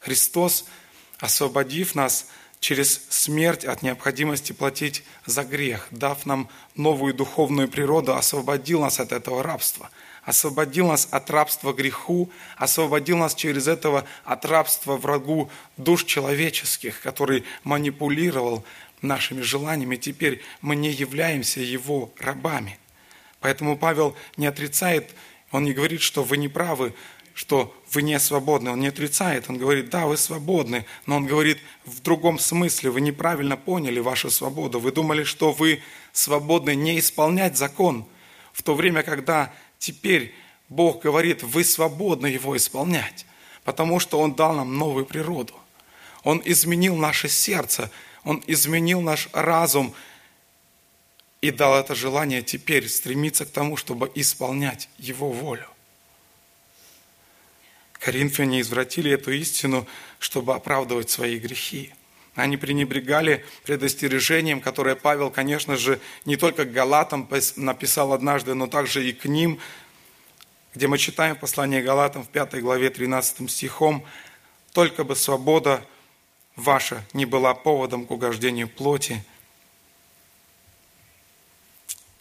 Христос, 0.00 0.66
освободив 1.20 1.94
нас 1.94 2.26
через 2.60 3.00
смерть 3.08 3.64
от 3.64 3.80
необходимости 3.80 4.52
платить 4.52 5.04
за 5.24 5.42
грех, 5.42 5.88
дав 5.90 6.26
нам 6.26 6.50
новую 6.74 7.14
духовную 7.14 7.68
природу, 7.68 8.14
освободил 8.14 8.82
нас 8.82 9.00
от 9.00 9.10
этого 9.10 9.42
рабства– 9.42 9.88
освободил 10.24 10.88
нас 10.88 11.08
от 11.10 11.30
рабства 11.30 11.72
греху, 11.72 12.30
освободил 12.56 13.18
нас 13.18 13.34
через 13.34 13.68
этого 13.68 14.04
от 14.24 14.44
рабства 14.44 14.96
врагу 14.96 15.50
душ 15.76 16.04
человеческих, 16.04 17.00
который 17.00 17.44
манипулировал 17.62 18.64
нашими 19.04 19.42
желаниями. 19.42 19.96
Теперь 19.96 20.42
мы 20.60 20.76
не 20.76 20.90
являемся 20.90 21.60
его 21.60 22.12
рабами. 22.18 22.78
Поэтому 23.40 23.76
Павел 23.76 24.16
не 24.36 24.46
отрицает, 24.46 25.14
он 25.50 25.64
не 25.64 25.72
говорит, 25.72 26.00
что 26.00 26.24
вы 26.24 26.36
не 26.36 26.48
правы, 26.48 26.94
что 27.34 27.74
вы 27.92 28.02
не 28.02 28.18
свободны. 28.18 28.70
Он 28.70 28.80
не 28.80 28.88
отрицает, 28.88 29.46
он 29.48 29.58
говорит, 29.58 29.90
да, 29.90 30.06
вы 30.06 30.16
свободны, 30.16 30.86
но 31.06 31.16
он 31.16 31.26
говорит 31.26 31.58
в 31.84 32.00
другом 32.00 32.38
смысле, 32.38 32.90
вы 32.90 33.00
неправильно 33.00 33.56
поняли 33.56 34.00
вашу 34.00 34.30
свободу. 34.30 34.80
Вы 34.80 34.92
думали, 34.92 35.24
что 35.24 35.52
вы 35.52 35.82
свободны 36.12 36.74
не 36.74 36.98
исполнять 36.98 37.56
закон, 37.56 38.06
в 38.52 38.62
то 38.62 38.74
время, 38.74 39.02
когда 39.02 39.52
Теперь 39.84 40.34
Бог 40.70 41.02
говорит, 41.02 41.42
вы 41.42 41.62
свободны 41.62 42.28
его 42.28 42.56
исполнять, 42.56 43.26
потому 43.64 44.00
что 44.00 44.18
Он 44.18 44.34
дал 44.34 44.54
нам 44.54 44.78
новую 44.78 45.04
природу. 45.04 45.52
Он 46.22 46.40
изменил 46.42 46.96
наше 46.96 47.28
сердце, 47.28 47.90
Он 48.24 48.42
изменил 48.46 49.00
наш 49.00 49.28
разум 49.32 49.94
и 51.40 51.50
дал 51.50 51.78
это 51.78 51.94
желание 51.94 52.42
теперь 52.42 52.88
стремиться 52.88 53.44
к 53.44 53.50
тому, 53.50 53.76
чтобы 53.76 54.10
исполнять 54.14 54.88
Его 54.98 55.30
волю. 55.30 55.68
Коринфяне 57.92 58.60
извратили 58.60 59.10
эту 59.12 59.30
истину, 59.32 59.86
чтобы 60.18 60.54
оправдывать 60.54 61.10
свои 61.10 61.38
грехи. 61.38 61.92
Они 62.34 62.56
пренебрегали 62.56 63.44
предостережением, 63.62 64.60
которое 64.60 64.96
Павел, 64.96 65.30
конечно 65.30 65.76
же, 65.76 66.00
не 66.24 66.36
только 66.36 66.64
к 66.64 66.72
Галатам 66.72 67.28
написал 67.56 68.12
однажды, 68.12 68.54
но 68.54 68.66
также 68.66 69.08
и 69.08 69.12
к 69.12 69.26
ним, 69.26 69.60
где 70.74 70.88
мы 70.88 70.98
читаем 70.98 71.36
в 71.36 71.40
послании 71.40 71.80
Галатам 71.80 72.24
в 72.24 72.28
5 72.28 72.60
главе 72.60 72.90
13 72.90 73.50
стихом, 73.50 74.04
«Только 74.72 75.04
бы 75.04 75.14
свобода 75.14 75.86
ваша 76.56 77.04
не 77.12 77.26
была 77.26 77.54
поводом 77.54 78.06
к 78.06 78.10
угождению 78.10 78.68
плоти». 78.68 79.24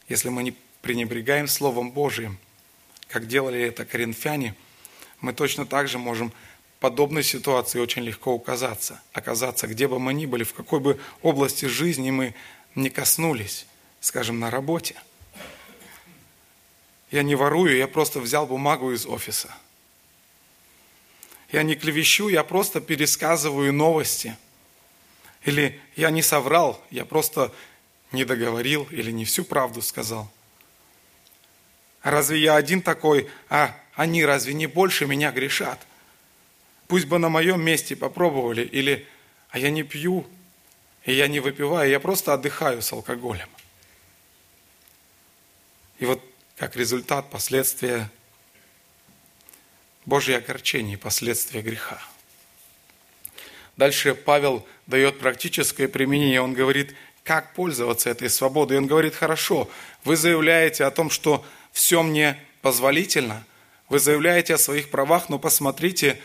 Если 0.10 0.30
мы 0.30 0.44
не 0.44 0.56
пренебрегаем 0.82 1.48
Словом 1.48 1.92
Божиим, 1.92 2.38
как 3.08 3.28
делали 3.28 3.62
это 3.62 3.86
коринфяне, 3.86 4.56
мы 5.22 5.34
точно 5.34 5.66
так 5.66 5.88
же 5.88 5.98
можем 5.98 6.34
подобной 6.80 7.24
ситуации 7.24 7.80
очень 7.80 8.02
легко 8.02 8.34
указаться, 8.34 9.02
оказаться, 9.14 9.68
где 9.68 9.88
бы 9.88 10.00
мы 10.00 10.14
ни 10.14 10.26
были, 10.26 10.44
в 10.44 10.54
какой 10.54 10.82
бы 10.82 11.00
области 11.22 11.66
жизни 11.66 12.12
мы 12.12 12.36
не 12.76 12.90
коснулись, 12.90 13.66
скажем, 14.02 14.40
на 14.40 14.50
работе. 14.50 14.96
Я 17.10 17.24
не 17.24 17.36
ворую, 17.36 17.78
я 17.78 17.88
просто 17.88 18.20
взял 18.20 18.46
бумагу 18.46 18.92
из 18.92 19.06
офиса. 19.06 19.56
Я 21.54 21.62
не 21.62 21.76
клевещу, 21.76 22.30
я 22.30 22.44
просто 22.44 22.82
пересказываю 22.82 23.72
новости. 23.72 24.36
Или 25.44 25.80
я 25.96 26.10
не 26.10 26.24
соврал, 26.24 26.84
я 26.90 27.06
просто 27.06 27.54
не 28.12 28.26
договорил 28.26 28.88
или 28.90 29.12
не 29.12 29.24
всю 29.24 29.46
правду 29.46 29.84
сказал. 29.84 30.32
Разве 32.02 32.40
я 32.40 32.56
один 32.56 32.82
такой, 32.82 33.30
а 33.50 33.80
они 33.94 34.26
разве 34.26 34.56
не 34.56 34.66
больше 34.66 35.06
меня 35.06 35.32
грешат? 35.32 35.80
Пусть 36.88 37.06
бы 37.06 37.20
на 37.20 37.30
моем 37.30 37.62
месте 37.62 37.96
попробовали, 37.96 38.64
или 38.64 39.08
«а 39.50 39.60
я 39.60 39.70
не 39.70 39.84
пью, 39.84 40.26
и 41.04 41.14
я 41.14 41.28
не 41.28 41.40
выпиваю, 41.40 41.88
я 41.88 42.00
просто 42.00 42.34
отдыхаю 42.34 42.82
с 42.82 42.92
алкоголем». 42.92 43.50
И 46.00 46.06
вот 46.06 46.20
как 46.58 46.76
результат 46.76 47.30
последствия 47.30 48.10
Божье 50.06 50.38
огорчение, 50.38 50.98
последствия 50.98 51.62
греха. 51.62 52.02
Дальше 53.78 54.14
Павел 54.14 54.68
дает 54.86 55.20
практическое 55.20 55.88
применение. 55.88 56.42
Он 56.42 56.54
говорит, 56.54 56.94
как 57.24 57.54
пользоваться 57.54 58.10
этой 58.10 58.30
свободой. 58.30 58.78
И 58.78 58.80
он 58.80 58.88
говорит, 58.88 59.16
хорошо, 59.16 59.70
вы 60.04 60.16
заявляете 60.16 60.84
о 60.84 60.92
том, 60.92 61.10
что 61.10 61.46
все 61.72 62.04
мне 62.04 62.40
позволительно, 62.62 63.46
вы 63.90 64.00
заявляете 64.00 64.56
о 64.56 64.58
своих 64.58 64.90
правах, 64.90 65.30
но 65.30 65.40
посмотрите, 65.40 66.20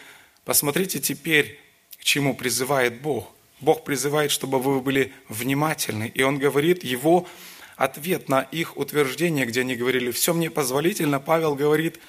Посмотрите 0.48 0.98
теперь, 0.98 1.60
к 2.00 2.04
чему 2.04 2.34
призывает 2.34 3.02
Бог. 3.02 3.28
Бог 3.60 3.84
призывает, 3.84 4.30
чтобы 4.30 4.58
вы 4.58 4.80
были 4.80 5.12
внимательны. 5.28 6.10
И 6.14 6.22
Он 6.22 6.38
говорит, 6.38 6.84
Его 6.84 7.28
ответ 7.76 8.30
на 8.30 8.40
их 8.40 8.78
утверждение, 8.78 9.44
где 9.44 9.60
они 9.60 9.76
говорили, 9.76 10.10
все 10.10 10.32
мне 10.32 10.50
позволительно, 10.50 11.20
Павел 11.20 11.54
говорит, 11.54 12.00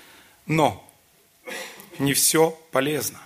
но 0.45 0.88
не 1.99 2.13
все 2.13 2.51
полезно. 2.71 3.19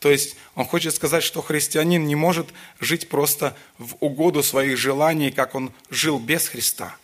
То 0.00 0.10
есть 0.10 0.36
он 0.54 0.64
хочет 0.64 0.94
сказать, 0.94 1.22
что 1.22 1.42
христианин 1.42 2.06
не 2.06 2.14
может 2.14 2.48
жить 2.80 3.08
просто 3.08 3.54
в 3.76 3.96
угоду 4.00 4.42
своих 4.42 4.78
желаний, 4.78 5.30
как 5.30 5.54
он 5.54 5.72
жил 5.90 6.18
без 6.18 6.48
Христа, 6.48 6.96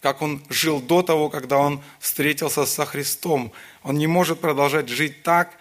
как 0.00 0.22
он 0.22 0.42
жил 0.48 0.80
до 0.80 1.02
того, 1.02 1.28
когда 1.28 1.58
он 1.58 1.82
встретился 2.00 2.64
со 2.64 2.86
Христом. 2.86 3.52
Он 3.82 3.98
не 3.98 4.06
может 4.06 4.40
продолжать 4.40 4.88
жить 4.88 5.22
так, 5.22 5.56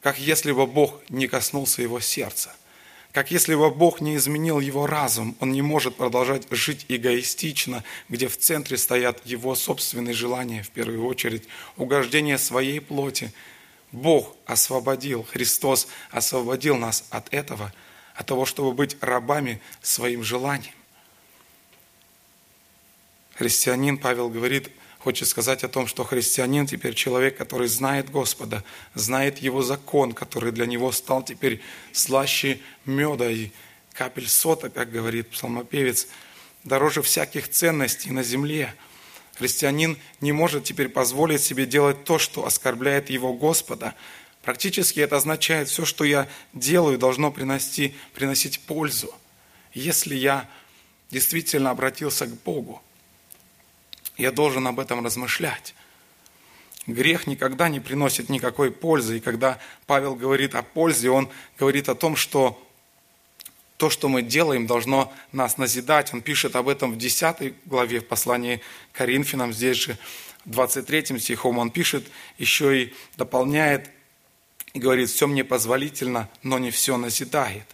как 0.00 0.18
если 0.18 0.52
бы 0.52 0.66
Бог 0.66 1.00
не 1.08 1.26
коснулся 1.26 1.82
его 1.82 1.98
сердца. 1.98 2.54
Как 3.18 3.32
если 3.32 3.56
бы 3.56 3.68
Бог 3.72 4.00
не 4.00 4.14
изменил 4.14 4.60
его 4.60 4.86
разум, 4.86 5.36
он 5.40 5.50
не 5.50 5.60
может 5.60 5.96
продолжать 5.96 6.46
жить 6.52 6.86
эгоистично, 6.86 7.82
где 8.08 8.28
в 8.28 8.38
центре 8.38 8.76
стоят 8.76 9.26
его 9.26 9.56
собственные 9.56 10.14
желания, 10.14 10.62
в 10.62 10.70
первую 10.70 11.04
очередь, 11.04 11.42
угождение 11.76 12.38
своей 12.38 12.80
плоти. 12.80 13.32
Бог 13.90 14.36
освободил, 14.46 15.24
Христос 15.24 15.88
освободил 16.12 16.76
нас 16.76 17.06
от 17.10 17.34
этого, 17.34 17.72
от 18.14 18.26
того, 18.26 18.46
чтобы 18.46 18.70
быть 18.72 18.96
рабами 19.00 19.60
своим 19.82 20.22
желанием. 20.22 20.74
Христианин, 23.34 23.98
Павел 23.98 24.28
говорит, 24.28 24.70
хочет 24.98 25.28
сказать 25.28 25.64
о 25.64 25.68
том, 25.68 25.86
что 25.86 26.04
христианин 26.04 26.66
теперь 26.66 26.94
человек, 26.94 27.36
который 27.36 27.68
знает 27.68 28.10
Господа, 28.10 28.64
знает 28.94 29.38
Его 29.38 29.62
закон, 29.62 30.12
который 30.12 30.52
для 30.52 30.66
него 30.66 30.92
стал 30.92 31.22
теперь 31.22 31.60
слаще 31.92 32.60
меда 32.84 33.30
и 33.30 33.50
капель 33.92 34.28
сота, 34.28 34.70
как 34.70 34.90
говорит 34.90 35.28
псалмопевец, 35.30 36.08
дороже 36.64 37.02
всяких 37.02 37.48
ценностей 37.48 38.10
на 38.10 38.22
земле. 38.22 38.74
Христианин 39.34 39.98
не 40.20 40.32
может 40.32 40.64
теперь 40.64 40.88
позволить 40.88 41.42
себе 41.42 41.64
делать 41.66 42.04
то, 42.04 42.18
что 42.18 42.44
оскорбляет 42.44 43.08
его 43.08 43.32
Господа. 43.32 43.94
Практически 44.42 45.00
это 45.00 45.16
означает, 45.16 45.68
все, 45.68 45.84
что 45.84 46.04
я 46.04 46.28
делаю, 46.52 46.98
должно 46.98 47.30
приносить, 47.30 47.94
приносить 48.14 48.60
пользу. 48.60 49.14
Если 49.74 50.16
я 50.16 50.48
действительно 51.10 51.70
обратился 51.70 52.26
к 52.26 52.34
Богу, 52.42 52.82
я 54.18 54.32
должен 54.32 54.66
об 54.66 54.80
этом 54.80 55.04
размышлять. 55.04 55.74
Грех 56.86 57.26
никогда 57.26 57.68
не 57.68 57.80
приносит 57.80 58.28
никакой 58.28 58.70
пользы. 58.72 59.18
И 59.18 59.20
когда 59.20 59.58
Павел 59.86 60.14
говорит 60.14 60.54
о 60.54 60.62
пользе, 60.62 61.10
он 61.10 61.28
говорит 61.58 61.88
о 61.88 61.94
том, 61.94 62.16
что 62.16 62.60
то, 63.76 63.90
что 63.90 64.08
мы 64.08 64.22
делаем, 64.22 64.66
должно 64.66 65.12
нас 65.30 65.56
назидать. 65.56 66.12
Он 66.12 66.20
пишет 66.20 66.56
об 66.56 66.68
этом 66.68 66.92
в 66.92 66.98
10 66.98 67.54
главе 67.66 68.00
в 68.00 68.06
послании 68.06 68.60
к 68.92 68.96
Коринфянам, 68.96 69.52
здесь 69.52 69.76
же 69.76 69.98
23 70.46 71.18
стихом 71.20 71.58
он 71.58 71.70
пишет, 71.70 72.06
еще 72.38 72.82
и 72.82 72.94
дополняет 73.16 73.90
и 74.72 74.80
говорит, 74.80 75.10
все 75.10 75.26
мне 75.26 75.44
позволительно, 75.44 76.28
но 76.42 76.58
не 76.58 76.70
все 76.70 76.96
назидает. 76.96 77.66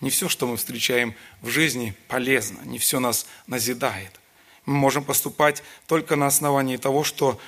Не 0.00 0.10
все, 0.10 0.28
что 0.28 0.46
мы 0.46 0.56
встречаем 0.56 1.14
в 1.42 1.48
жизни, 1.48 1.92
полезно, 2.06 2.60
не 2.64 2.78
все 2.78 3.00
нас 3.00 3.26
назидает– 3.46 4.12
мы 4.68 4.74
можем 4.74 5.02
поступать 5.02 5.62
только 5.86 6.14
на 6.14 6.26
основании 6.26 6.76
того, 6.76 7.02
что, 7.02 7.40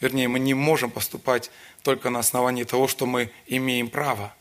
вернее, 0.00 0.28
мы 0.28 0.38
не 0.38 0.54
можем 0.54 0.90
поступать 0.90 1.50
только 1.82 2.08
на 2.08 2.20
основании 2.20 2.64
того, 2.64 2.88
что 2.88 3.04
мы 3.04 3.30
имеем 3.46 3.90
право. 3.90 4.34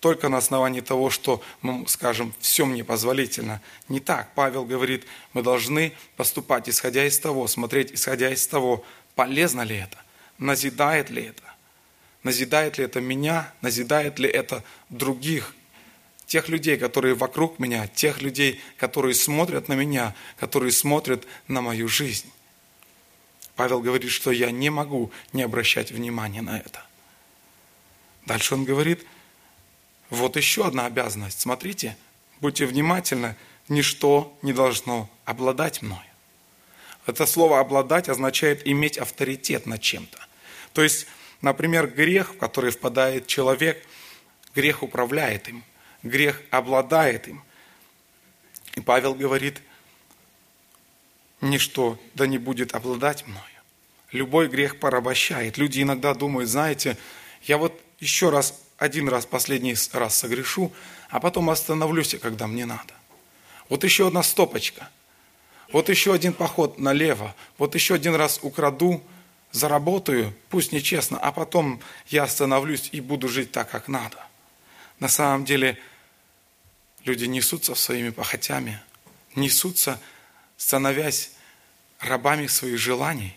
Только 0.00 0.30
на 0.30 0.38
основании 0.38 0.80
того, 0.80 1.10
что 1.10 1.42
мы 1.60 1.86
скажем, 1.86 2.32
все 2.40 2.64
мне 2.64 2.82
позволительно. 2.82 3.60
Не 3.88 4.00
так. 4.00 4.30
Павел 4.34 4.64
говорит, 4.64 5.04
мы 5.34 5.42
должны 5.42 5.92
поступать, 6.16 6.66
исходя 6.68 7.04
из 7.04 7.18
того, 7.18 7.46
смотреть, 7.46 7.92
исходя 7.92 8.30
из 8.30 8.46
того, 8.46 8.82
полезно 9.14 9.60
ли 9.60 9.76
это, 9.76 9.98
назидает 10.38 11.10
ли 11.10 11.24
это, 11.24 11.42
назидает 12.22 12.78
ли 12.78 12.84
это 12.84 13.02
меня, 13.02 13.52
назидает 13.60 14.18
ли 14.18 14.30
это 14.30 14.64
других, 14.88 15.54
тех 16.26 16.48
людей, 16.48 16.76
которые 16.76 17.14
вокруг 17.14 17.58
меня, 17.58 17.86
тех 17.86 18.20
людей, 18.20 18.60
которые 18.76 19.14
смотрят 19.14 19.68
на 19.68 19.74
меня, 19.74 20.14
которые 20.38 20.72
смотрят 20.72 21.26
на 21.48 21.60
мою 21.60 21.88
жизнь. 21.88 22.30
Павел 23.54 23.80
говорит, 23.80 24.10
что 24.10 24.30
я 24.30 24.50
не 24.50 24.68
могу 24.70 25.10
не 25.32 25.42
обращать 25.42 25.90
внимания 25.90 26.42
на 26.42 26.58
это. 26.58 26.84
Дальше 28.26 28.54
он 28.54 28.64
говорит, 28.64 29.06
вот 30.10 30.36
еще 30.36 30.66
одна 30.66 30.86
обязанность. 30.86 31.40
Смотрите, 31.40 31.96
будьте 32.40 32.66
внимательны, 32.66 33.36
ничто 33.68 34.36
не 34.42 34.52
должно 34.52 35.08
обладать 35.24 35.80
мною. 35.80 36.02
Это 37.06 37.24
слово 37.24 37.60
«обладать» 37.60 38.08
означает 38.08 38.66
иметь 38.66 38.98
авторитет 38.98 39.64
над 39.66 39.80
чем-то. 39.80 40.18
То 40.72 40.82
есть, 40.82 41.06
например, 41.40 41.86
грех, 41.86 42.34
в 42.34 42.38
который 42.38 42.72
впадает 42.72 43.28
человек, 43.28 43.86
грех 44.56 44.82
управляет 44.82 45.48
им, 45.48 45.62
грех 46.08 46.42
обладает 46.50 47.28
им. 47.28 47.42
И 48.74 48.80
Павел 48.80 49.14
говорит, 49.14 49.62
ничто 51.40 51.98
да 52.14 52.26
не 52.26 52.38
будет 52.38 52.74
обладать 52.74 53.26
мною. 53.26 53.42
Любой 54.12 54.48
грех 54.48 54.78
порабощает. 54.78 55.58
Люди 55.58 55.82
иногда 55.82 56.14
думают, 56.14 56.48
знаете, 56.48 56.96
я 57.42 57.58
вот 57.58 57.80
еще 58.00 58.30
раз, 58.30 58.60
один 58.78 59.08
раз, 59.08 59.26
последний 59.26 59.74
раз 59.92 60.16
согрешу, 60.16 60.72
а 61.08 61.20
потом 61.20 61.50
остановлюсь, 61.50 62.16
когда 62.20 62.46
мне 62.46 62.66
надо. 62.66 62.94
Вот 63.68 63.84
еще 63.84 64.08
одна 64.08 64.22
стопочка. 64.22 64.90
Вот 65.72 65.88
еще 65.88 66.12
один 66.12 66.32
поход 66.32 66.78
налево. 66.78 67.34
Вот 67.58 67.74
еще 67.74 67.94
один 67.94 68.14
раз 68.14 68.38
украду, 68.42 69.02
заработаю, 69.50 70.34
пусть 70.50 70.72
нечестно, 70.72 71.18
а 71.18 71.32
потом 71.32 71.80
я 72.08 72.24
остановлюсь 72.24 72.90
и 72.92 73.00
буду 73.00 73.28
жить 73.28 73.52
так, 73.52 73.70
как 73.70 73.88
надо. 73.88 74.18
На 75.00 75.08
самом 75.08 75.44
деле 75.44 75.78
люди 77.06 77.24
несутся 77.24 77.74
своими 77.74 78.10
похотями, 78.10 78.80
несутся, 79.36 80.00
становясь 80.56 81.30
рабами 82.00 82.48
своих 82.48 82.78
желаний. 82.78 83.34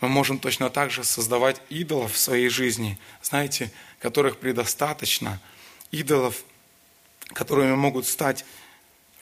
Мы 0.00 0.08
можем 0.08 0.38
точно 0.38 0.70
так 0.70 0.90
же 0.90 1.04
создавать 1.04 1.60
идолов 1.68 2.12
в 2.12 2.18
своей 2.18 2.48
жизни, 2.48 2.98
знаете, 3.22 3.72
которых 3.98 4.38
предостаточно, 4.38 5.40
идолов, 5.90 6.44
которыми 7.32 7.74
могут 7.74 8.06
стать 8.06 8.44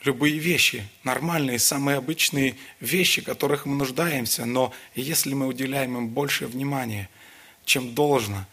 любые 0.03 0.37
вещи, 0.37 0.87
нормальные, 1.03 1.57
самые 1.57 1.97
обычные 1.97 2.55
вещи, 2.79 3.21
которых 3.21 3.65
мы 3.65 3.75
нуждаемся, 3.75 4.45
но 4.45 4.71
если 4.93 5.33
мы 5.33 5.47
уделяем 5.47 5.97
им 5.97 6.09
больше 6.09 6.45
внимания, 6.45 7.09
чем 7.63 7.95
должно, 7.95 8.45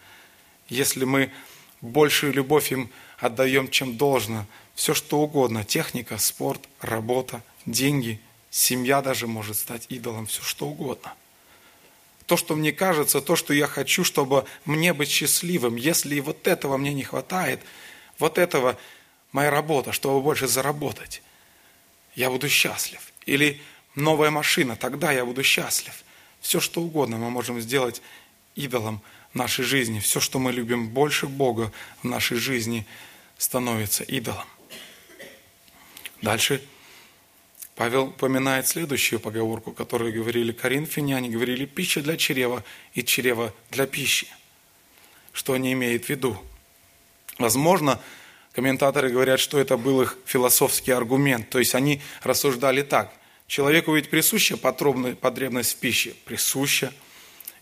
если 0.69 1.03
мы 1.03 1.31
большую 1.81 2.33
любовь 2.33 2.71
им 2.71 2.89
отдаем, 3.23 3.69
чем 3.69 3.97
должно, 3.97 4.45
все 4.75 4.93
что 4.93 5.19
угодно, 5.19 5.63
техника, 5.63 6.17
спорт, 6.17 6.61
работа, 6.81 7.41
деньги, 7.65 8.19
семья 8.49 9.01
даже 9.01 9.27
может 9.27 9.55
стать 9.55 9.85
идолом, 9.89 10.25
все 10.25 10.41
что 10.43 10.67
угодно. 10.67 11.13
То, 12.25 12.35
что 12.35 12.55
мне 12.55 12.71
кажется, 12.73 13.21
то, 13.21 13.35
что 13.35 13.53
я 13.53 13.67
хочу, 13.67 14.03
чтобы 14.03 14.45
мне 14.65 14.93
быть 14.93 15.09
счастливым, 15.09 15.77
если 15.77 16.19
вот 16.19 16.47
этого 16.47 16.77
мне 16.77 16.93
не 16.93 17.03
хватает, 17.03 17.61
вот 18.19 18.37
этого 18.37 18.77
моя 19.31 19.49
работа, 19.51 19.93
чтобы 19.93 20.21
больше 20.21 20.47
заработать, 20.47 21.21
я 22.15 22.29
буду 22.29 22.49
счастлив. 22.49 22.99
Или 23.25 23.61
новая 23.95 24.31
машина, 24.31 24.75
тогда 24.75 25.11
я 25.11 25.25
буду 25.25 25.43
счастлив. 25.43 26.03
Все, 26.41 26.59
что 26.59 26.81
угодно 26.81 27.17
мы 27.17 27.29
можем 27.29 27.61
сделать 27.61 28.01
идолом 28.55 29.01
нашей 29.33 29.63
жизни. 29.63 29.99
Все, 29.99 30.19
что 30.19 30.39
мы 30.39 30.51
любим 30.51 30.89
больше 30.89 31.27
Бога 31.27 31.71
в 32.01 32.07
нашей 32.07 32.37
жизни, 32.37 32.85
становится 33.43 34.03
идолом. 34.03 34.45
Дальше 36.21 36.63
Павел 37.75 38.05
упоминает 38.05 38.67
следующую 38.67 39.19
поговорку, 39.19 39.73
которую 39.73 40.13
говорили 40.13 40.53
коринфяне. 40.53 41.17
Они 41.17 41.29
говорили 41.29 41.65
«пища 41.65 42.01
для 42.01 42.15
чрева 42.15 42.63
и 42.93 43.03
чрева 43.03 43.53
для 43.69 43.85
пищи». 43.85 44.27
Что 45.33 45.53
они 45.53 45.73
имеют 45.73 46.05
в 46.05 46.09
виду? 46.09 46.41
Возможно, 47.37 47.99
Комментаторы 48.53 49.09
говорят, 49.09 49.39
что 49.39 49.59
это 49.59 49.77
был 49.77 50.03
их 50.03 50.15
философский 50.25 50.91
аргумент. 50.91 51.49
То 51.49 51.57
есть 51.57 51.73
они 51.73 52.01
рассуждали 52.21 52.83
так. 52.83 53.11
Человеку 53.47 53.95
ведь 53.95 54.11
присуща 54.11 54.57
потребность 54.57 55.73
в 55.73 55.77
пище? 55.77 56.13
Присуща. 56.23 56.93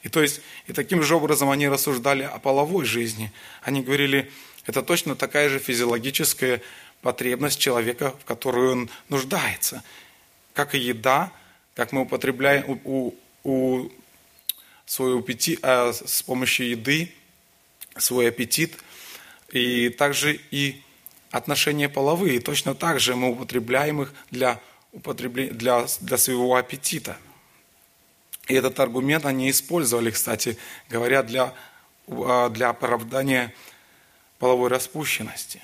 И 0.03 0.09
то 0.09 0.21
есть, 0.21 0.41
и 0.67 0.73
таким 0.73 1.01
же 1.01 1.15
образом 1.15 1.49
они 1.49 1.69
рассуждали 1.69 2.23
о 2.23 2.39
половой 2.39 2.83
жизни. 2.83 3.31
Они 3.61 3.81
говорили, 3.81 4.29
это 4.65 4.81
точно 4.81 5.15
такая 5.15 5.49
же 5.49 5.59
физиологическая 5.59 6.61
потребность 7.01 7.59
человека, 7.59 8.13
в 8.21 8.25
которую 8.25 8.71
он 8.71 8.89
нуждается. 9.09 9.83
Как 10.53 10.75
и 10.75 10.79
еда, 10.79 11.31
как 11.75 11.91
мы 11.91 12.01
употребляем 12.01 12.79
у, 12.83 13.13
у, 13.43 13.89
свой 14.85 15.17
аппетит, 15.17 15.59
а, 15.63 15.93
с 15.93 16.21
помощью 16.21 16.69
еды 16.69 17.13
свой 17.97 18.29
аппетит– 18.29 18.77
и 19.51 19.89
также 19.89 20.39
и 20.51 20.81
отношения 21.29 21.89
половые. 21.89 22.39
Точно 22.39 22.75
так 22.75 22.99
же 22.99 23.15
мы 23.15 23.31
употребляем 23.31 24.01
их 24.01 24.13
для, 24.31 24.59
употребления, 24.91 25.51
для, 25.51 25.85
для 25.99 26.17
своего 26.17 26.55
аппетита. 26.55 27.17
И 28.47 28.53
этот 28.53 28.79
аргумент 28.79 29.25
они 29.25 29.49
использовали, 29.49 30.11
кстати 30.11 30.57
говоря, 30.89 31.23
для, 31.23 31.53
а, 32.07 32.49
для 32.49 32.69
оправдания 32.69 33.53
половой 34.41 34.69
распущенности. 34.69 35.61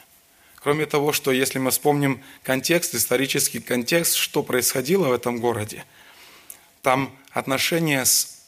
Кроме 0.55 0.85
того, 0.85 1.11
что 1.11 1.31
если 1.31 1.57
мы 1.57 1.71
вспомним 1.71 2.21
контекст, 2.43 2.93
исторический 2.93 3.59
контекст, 3.59 4.13
что 4.13 4.43
происходило 4.43 5.07
в 5.07 5.13
этом 5.13 5.39
городе, 5.39 5.83
там 6.83 7.11
отношения 7.31 8.05
с 8.05 8.45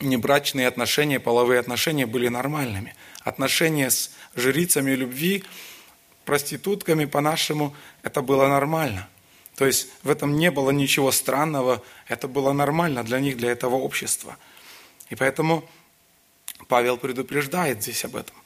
небрачные 0.00 0.66
отношения, 0.66 1.20
половые 1.20 1.60
отношения 1.60 2.06
были 2.06 2.26
нормальными. 2.26 2.96
Отношения 3.20 3.90
с 3.90 4.10
жрицами 4.34 4.90
любви, 4.96 5.44
проститутками 6.24 7.04
по-нашему, 7.04 7.72
это 8.02 8.20
было 8.20 8.48
нормально. 8.48 9.08
То 9.54 9.64
есть 9.64 9.90
в 10.02 10.10
этом 10.10 10.36
не 10.36 10.50
было 10.50 10.72
ничего 10.72 11.12
странного, 11.12 11.84
это 12.08 12.26
было 12.26 12.52
нормально 12.52 13.04
для 13.04 13.20
них, 13.20 13.36
для 13.36 13.52
этого 13.52 13.76
общества. 13.76 14.36
И 15.08 15.14
поэтому 15.14 15.62
Павел 16.66 16.96
предупреждает 16.96 17.80
здесь 17.80 18.04
об 18.04 18.16
этом. 18.16 18.41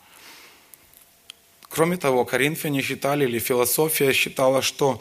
Кроме 1.69 1.97
того, 1.97 2.25
коринфяне 2.25 2.83
считали, 2.83 3.25
или 3.25 3.39
философия 3.39 4.13
считала, 4.13 4.63
что 4.63 5.01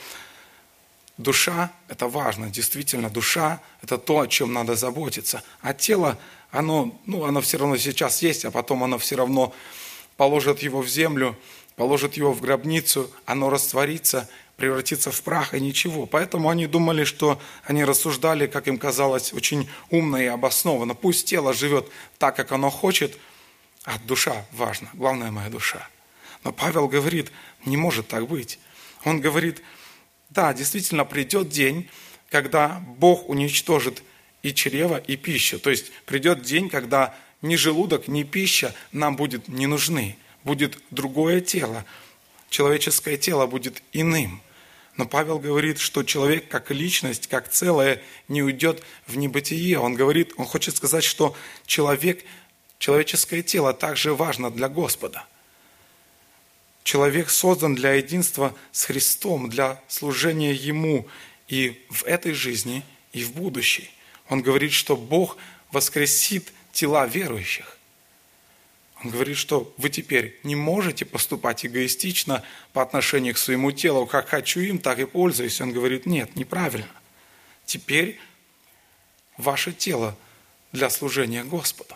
душа– 1.18 1.72
это 1.88 2.08
важно, 2.08 2.50
действительно, 2.50 3.10
душа– 3.10 3.62
это 3.82 3.98
то, 3.98 4.22
о 4.22 4.28
чем 4.28 4.54
надо 4.54 4.76
заботиться. 4.76 5.44
А 5.62 5.74
тело, 5.74 6.18
оно, 6.52 7.00
ну, 7.06 7.26
оно 7.26 7.42
все 7.42 7.58
равно 7.58 7.78
сейчас 7.78 8.22
есть, 8.22 8.46
а 8.46 8.52
потом 8.52 8.84
оно 8.84 8.98
все 8.98 9.16
равно 9.16 9.54
положат 10.18 10.60
его 10.60 10.82
в 10.82 10.88
землю, 10.88 11.38
положат 11.76 12.16
его 12.16 12.34
в 12.34 12.42
гробницу, 12.42 13.12
оно 13.26 13.50
растворится, 13.50 14.30
превратится 14.58 15.12
в 15.12 15.22
прах 15.22 15.54
и 15.54 15.60
ничего. 15.60 16.06
Поэтому 16.06 16.50
они 16.50 16.68
думали, 16.68 17.04
что 17.04 17.40
они 17.64 17.84
рассуждали, 17.84 18.48
как 18.48 18.68
им 18.68 18.78
казалось, 18.78 19.34
очень 19.34 19.70
умно 19.90 20.18
и 20.18 20.26
обоснованно. 20.26 20.96
Пусть 20.96 21.28
тело 21.28 21.54
живет 21.54 21.88
так, 22.18 22.36
как 22.36 22.52
оно 22.52 22.70
хочет, 22.70 23.18
а 23.84 24.00
душа 24.00 24.46
важна, 24.52 24.90
главная 24.94 25.32
моя 25.32 25.50
душа. 25.50 25.88
Но 26.46 26.54
Павел 26.54 26.88
говорит, 26.88 27.32
не 27.66 27.76
может 27.76 28.08
так 28.08 28.28
быть. 28.28 28.60
Он 29.04 29.20
говорит, 29.20 29.62
да, 30.30 30.54
действительно 30.54 31.04
придет 31.04 31.50
день, 31.50 31.90
когда 32.30 32.84
Бог 33.00 33.28
уничтожит 33.28 34.04
и 34.44 34.54
чрево, 34.54 34.98
и 34.98 35.18
пищу. 35.18 35.60
То 35.60 35.72
есть 35.72 35.92
придет 36.06 36.44
день, 36.44 36.70
когда 36.70 37.16
ни 37.42 37.56
желудок, 37.56 38.08
ни 38.08 38.22
пища 38.22 38.76
нам 38.92 39.16
будет 39.16 39.48
не 39.48 39.66
нужны. 39.66 40.18
Будет 40.44 40.78
другое 40.92 41.42
тело. 41.42 41.84
Человеческое 42.52 43.18
тело 43.18 43.48
будет 43.48 43.82
иным. 43.92 44.40
Но 44.98 45.08
Павел 45.08 45.40
говорит, 45.40 45.80
что 45.80 46.04
человек 46.04 46.48
как 46.48 46.70
личность, 46.70 47.26
как 47.28 47.50
целое, 47.50 48.04
не 48.28 48.44
уйдет 48.44 48.84
в 49.08 49.18
небытие. 49.18 49.80
Он 49.80 49.96
говорит, 49.96 50.34
он 50.38 50.46
хочет 50.46 50.76
сказать, 50.76 51.04
что 51.04 51.36
человек, 51.66 52.24
человеческое 52.78 53.42
тело 53.42 53.74
также 53.74 54.14
важно 54.14 54.52
для 54.52 54.70
Господа. 54.70 55.26
Человек 56.86 57.32
создан 57.32 57.74
для 57.74 57.94
единства 57.94 58.56
с 58.72 58.86
Христом, 58.86 59.50
для 59.50 59.82
служения 59.88 60.54
Ему 60.54 61.08
и 61.48 61.84
в 61.90 62.04
этой 62.04 62.34
жизни, 62.34 62.84
и 63.12 63.24
в 63.24 63.32
будущей. 63.34 63.90
Он 64.30 64.44
говорит, 64.44 64.72
что 64.72 64.96
Бог 64.96 65.38
воскресит 65.72 66.54
тела 66.72 67.08
верующих. 67.08 67.80
Он 69.04 69.10
говорит, 69.10 69.36
что 69.36 69.74
вы 69.78 69.90
теперь 69.90 70.40
не 70.44 70.56
можете 70.56 71.06
поступать 71.06 71.66
эгоистично 71.66 72.44
по 72.72 72.84
отношению 72.84 73.34
к 73.34 73.40
своему 73.40 73.72
телу, 73.72 74.06
как 74.06 74.30
хочу 74.30 74.60
им, 74.60 74.78
так 74.78 75.00
и 75.00 75.06
пользуюсь. 75.06 75.60
Он 75.62 75.74
говорит, 75.74 76.06
нет, 76.06 76.36
неправильно. 76.36 76.86
Теперь 77.66 78.20
ваше 79.38 79.74
тело 79.74 80.16
для 80.72 80.92
служения 80.92 81.44
Господу. 81.44 81.96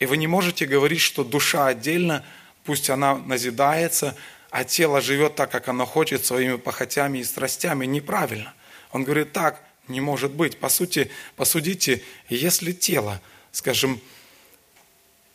И 0.00 0.06
вы 0.06 0.16
не 0.16 0.26
можете 0.26 0.66
говорить, 0.66 1.00
что 1.00 1.22
душа 1.22 1.68
отдельно, 1.68 2.24
пусть 2.68 2.90
она 2.90 3.16
назидается, 3.16 4.14
а 4.50 4.62
тело 4.62 5.00
живет 5.00 5.36
так, 5.36 5.50
как 5.50 5.68
оно 5.68 5.86
хочет, 5.86 6.26
своими 6.26 6.56
похотями 6.56 7.16
и 7.16 7.24
страстями. 7.24 7.86
Неправильно. 7.86 8.52
Он 8.92 9.04
говорит, 9.04 9.32
так 9.32 9.64
не 9.88 10.02
может 10.02 10.32
быть. 10.32 10.58
По 10.58 10.68
сути, 10.68 11.10
посудите, 11.34 12.02
если 12.28 12.72
тело, 12.72 13.22
скажем, 13.52 14.02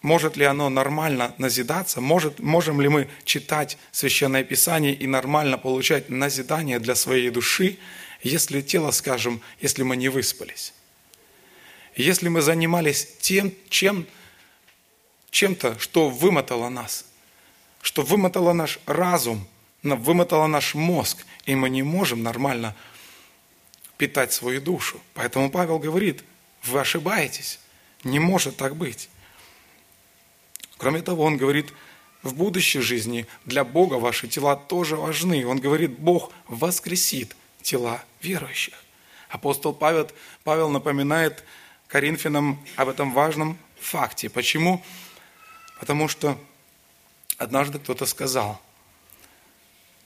может 0.04 0.38
ли 0.38 0.46
оно 0.46 0.70
нормально 0.70 1.34
назидаться? 1.40 2.02
Может, 2.02 2.38
можем 2.38 2.80
ли 2.80 2.88
мы 2.88 3.10
читать 3.24 3.80
Священное 3.92 4.44
Писание 4.44 4.94
и 4.94 5.08
нормально 5.08 5.58
получать 5.58 6.12
назидание 6.12 6.78
для 6.78 6.94
своей 6.94 7.32
души, 7.32 7.80
если 8.22 8.62
тело, 8.62 8.92
скажем, 8.92 9.42
если 9.60 9.82
мы 9.82 9.98
не 9.98 10.10
выспались? 10.10 10.72
Если 11.96 12.28
мы 12.28 12.44
занимались 12.44 13.08
тем, 13.22 13.52
чем, 13.70 14.06
чем-то, 15.32 15.80
что 15.80 16.12
вымотало 16.12 16.70
нас, 16.70 17.06
что 17.84 18.02
вымотало 18.02 18.54
наш 18.54 18.80
разум, 18.86 19.46
вымотало 19.84 20.48
наш 20.48 20.74
мозг, 20.74 21.26
и 21.46 21.54
мы 21.54 21.70
не 21.70 21.84
можем 21.84 22.24
нормально 22.24 22.74
питать 23.98 24.32
свою 24.32 24.62
душу. 24.62 25.02
Поэтому 25.14 25.52
Павел 25.52 25.80
говорит, 25.80 26.24
вы 26.64 26.80
ошибаетесь, 26.80 27.60
не 28.06 28.20
может 28.20 28.56
так 28.56 28.78
быть. 28.78 29.10
Кроме 30.78 31.02
того, 31.02 31.26
он 31.26 31.36
говорит, 31.36 31.74
в 32.22 32.34
будущей 32.34 32.80
жизни 32.80 33.28
для 33.44 33.66
Бога 33.66 33.96
ваши 33.96 34.30
тела 34.30 34.56
тоже 34.56 34.96
важны. 34.96 35.46
Он 35.46 35.60
говорит, 35.60 36.00
Бог 36.00 36.32
воскресит 36.48 37.36
тела 37.62 38.02
верующих. 38.22 38.76
Апостол 39.28 39.74
Павел, 39.74 40.10
Павел 40.46 40.70
напоминает 40.70 41.44
Коринфянам 41.90 42.66
об 42.78 42.88
этом 42.88 43.12
важном 43.12 43.58
факте. 43.78 44.30
Почему? 44.30 44.82
Потому 45.82 46.08
что 46.08 46.38
однажды 47.38 47.80
кто-то 47.80 48.06
сказал, 48.06 48.62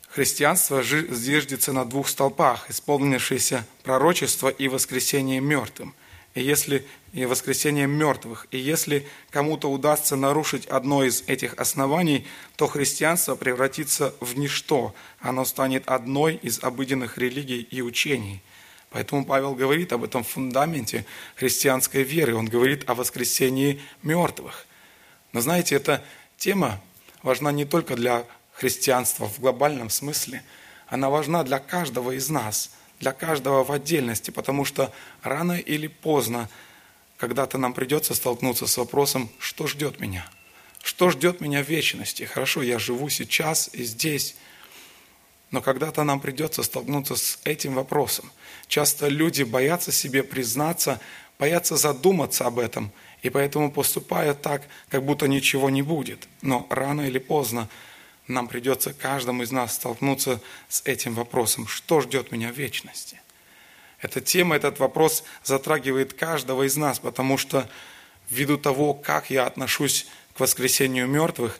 христианство 0.10 0.84
зиждется 0.84 1.74
на 1.74 1.86
двух 1.86 2.08
столпах, 2.08 2.70
исполнившееся 2.70 3.66
пророчество 3.84 4.50
и 4.50 4.68
воскресение 4.68 5.40
мертвым– 5.40 5.96
и 6.38 6.44
если 6.44 6.86
и 7.14 7.26
воскресение 7.26 7.88
мертвых. 7.88 8.46
И 8.52 8.60
если 8.60 9.08
кому-то 9.32 9.72
удастся 9.72 10.16
нарушить 10.16 10.68
одно 10.68 11.04
из 11.04 11.24
этих 11.26 11.56
оснований, 11.56 12.28
то 12.58 12.68
христианство 12.68 13.36
превратится 13.36 14.14
в 14.20 14.38
ничто. 14.38 14.94
Оно 15.20 15.46
станет 15.46 15.88
одной 15.88 16.36
из 16.36 16.64
обыденных 16.64 17.18
религий 17.18 17.62
и 17.62 17.82
учений. 17.82 18.44
Поэтому 18.92 19.26
Павел 19.26 19.56
говорит 19.56 19.92
об 19.94 20.04
этом 20.04 20.24
фундаменте 20.24 21.08
христианской 21.36 22.04
веры. 22.04 22.36
Он 22.36 22.46
говорит 22.46 22.88
о 22.88 22.94
воскресении 22.94 23.82
мертвых. 24.04 24.68
Но 25.34 25.42
знаете, 25.42 25.76
эта 25.76 26.04
тема 26.38 26.80
важна 27.28 27.52
не 27.52 27.66
только 27.66 27.96
для 27.96 28.26
христианства 28.54 29.28
в 29.28 29.40
глобальном 29.40 29.92
смысле. 29.92 30.42
Она 30.88 31.10
важна 31.10 31.44
для 31.44 31.60
каждого 31.60 32.12
из 32.12 32.30
нас– 32.30 32.72
для 33.00 33.14
каждого 33.14 33.64
в 33.64 33.72
отдельности, 33.72 34.32
потому 34.32 34.66
что 34.66 34.92
рано 35.22 35.54
или 35.54 35.88
поздно 35.88 36.50
когда-то 37.18 37.58
нам 37.58 37.74
придется 37.74 38.14
столкнуться 38.14 38.68
с 38.68 38.78
вопросом, 38.78 39.30
что 39.40 39.68
ждет 39.68 40.00
меня? 40.00 40.30
Что 40.84 41.10
ждет 41.10 41.42
меня 41.42 41.64
в 41.64 41.70
вечности? 41.70 42.24
Хорошо, 42.24 42.62
я 42.62 42.80
живу 42.80 43.10
сейчас 43.10 43.70
и 43.74 43.84
здесь, 43.84 44.36
но 45.52 45.62
когда-то 45.62 46.04
нам 46.04 46.20
придется 46.20 46.64
столкнуться 46.64 47.16
с 47.16 47.40
этим 47.44 47.74
вопросом. 47.74 48.32
Часто 48.68 49.08
люди 49.08 49.44
боятся 49.44 49.92
себе 49.92 50.24
признаться, 50.24 51.00
боятся 51.40 51.76
задуматься 51.76 52.46
об 52.46 52.60
этом, 52.60 52.92
и 53.22 53.30
поэтому 53.30 53.72
поступают 53.72 54.42
так, 54.42 54.64
как 54.90 55.04
будто 55.04 55.28
ничего 55.28 55.70
не 55.70 55.82
будет. 55.82 56.28
Но 56.42 56.68
рано 56.70 57.02
или 57.02 57.20
поздно 57.20 57.68
нам 58.28 58.48
придется 58.48 58.94
каждому 58.94 59.44
из 59.44 59.52
нас 59.52 59.76
столкнуться 59.76 60.42
с 60.70 60.82
этим 60.86 61.14
вопросом. 61.14 61.68
Что 61.68 62.02
ждет 62.02 62.32
меня 62.32 62.52
в 62.52 62.58
вечности? 62.58 63.22
Эта 64.00 64.22
тема, 64.22 64.56
этот 64.56 64.80
вопрос 64.80 65.24
затрагивает 65.44 66.14
каждого 66.14 66.64
из 66.68 66.76
нас, 66.78 67.00
потому 67.00 67.38
что 67.38 67.68
ввиду 68.30 68.58
того, 68.58 68.94
как 68.94 69.30
я 69.30 69.46
отношусь 69.46 70.08
к 70.36 70.40
воскресению 70.40 71.08
мертвых, 71.08 71.60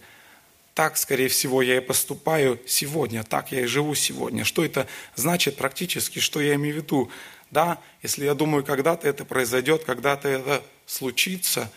так, 0.76 0.98
скорее 0.98 1.28
всего, 1.28 1.64
я 1.64 1.78
и 1.78 1.80
поступаю 1.80 2.60
сегодня, 2.68 3.24
так 3.24 3.52
я 3.52 3.62
и 3.62 3.66
живу 3.66 3.96
сегодня. 3.96 4.44
Что 4.44 4.64
это 4.64 4.88
значит 5.16 5.58
практически, 5.58 6.20
что 6.20 6.40
я 6.40 6.54
имею 6.54 6.76
в 6.76 6.78
виду? 6.78 7.10
Да, 7.52 7.80
если 8.02 8.26
я 8.26 8.34
думаю, 8.34 8.64
когда-то 8.64 9.08
это 9.08 9.26
произойдет, 9.26 9.84
когда-то 9.86 10.28
это 10.28 10.64
случится, 10.86 11.72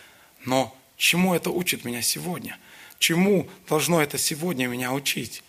но 0.45 0.75
чему 0.97 1.33
это 1.33 1.49
учит 1.49 1.85
меня 1.85 2.01
сегодня– 2.01 2.57
Чему 3.01 3.49
должно 3.67 3.99
это 3.99 4.19
сегодня 4.19 4.67
меня 4.67 4.93
учить? 4.93 5.41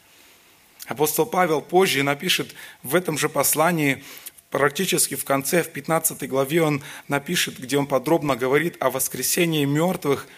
Апостол 0.87 1.27
Павел 1.27 1.61
позже 1.61 2.03
напишет 2.03 2.55
в 2.83 2.95
этом 2.95 3.19
же 3.19 3.29
послании, 3.29 4.03
практически 4.49 5.17
в 5.17 5.27
конце, 5.27 5.63
в 5.63 5.71
15 5.71 6.27
главе 6.31 6.63
он 6.63 6.83
напишет, 7.09 7.61
где 7.61 7.77
он 7.77 7.87
подробно 7.87 8.37
говорит 8.37 8.79
о 8.81 8.89
воскресении 8.89 9.67
мертвых. 9.67 10.29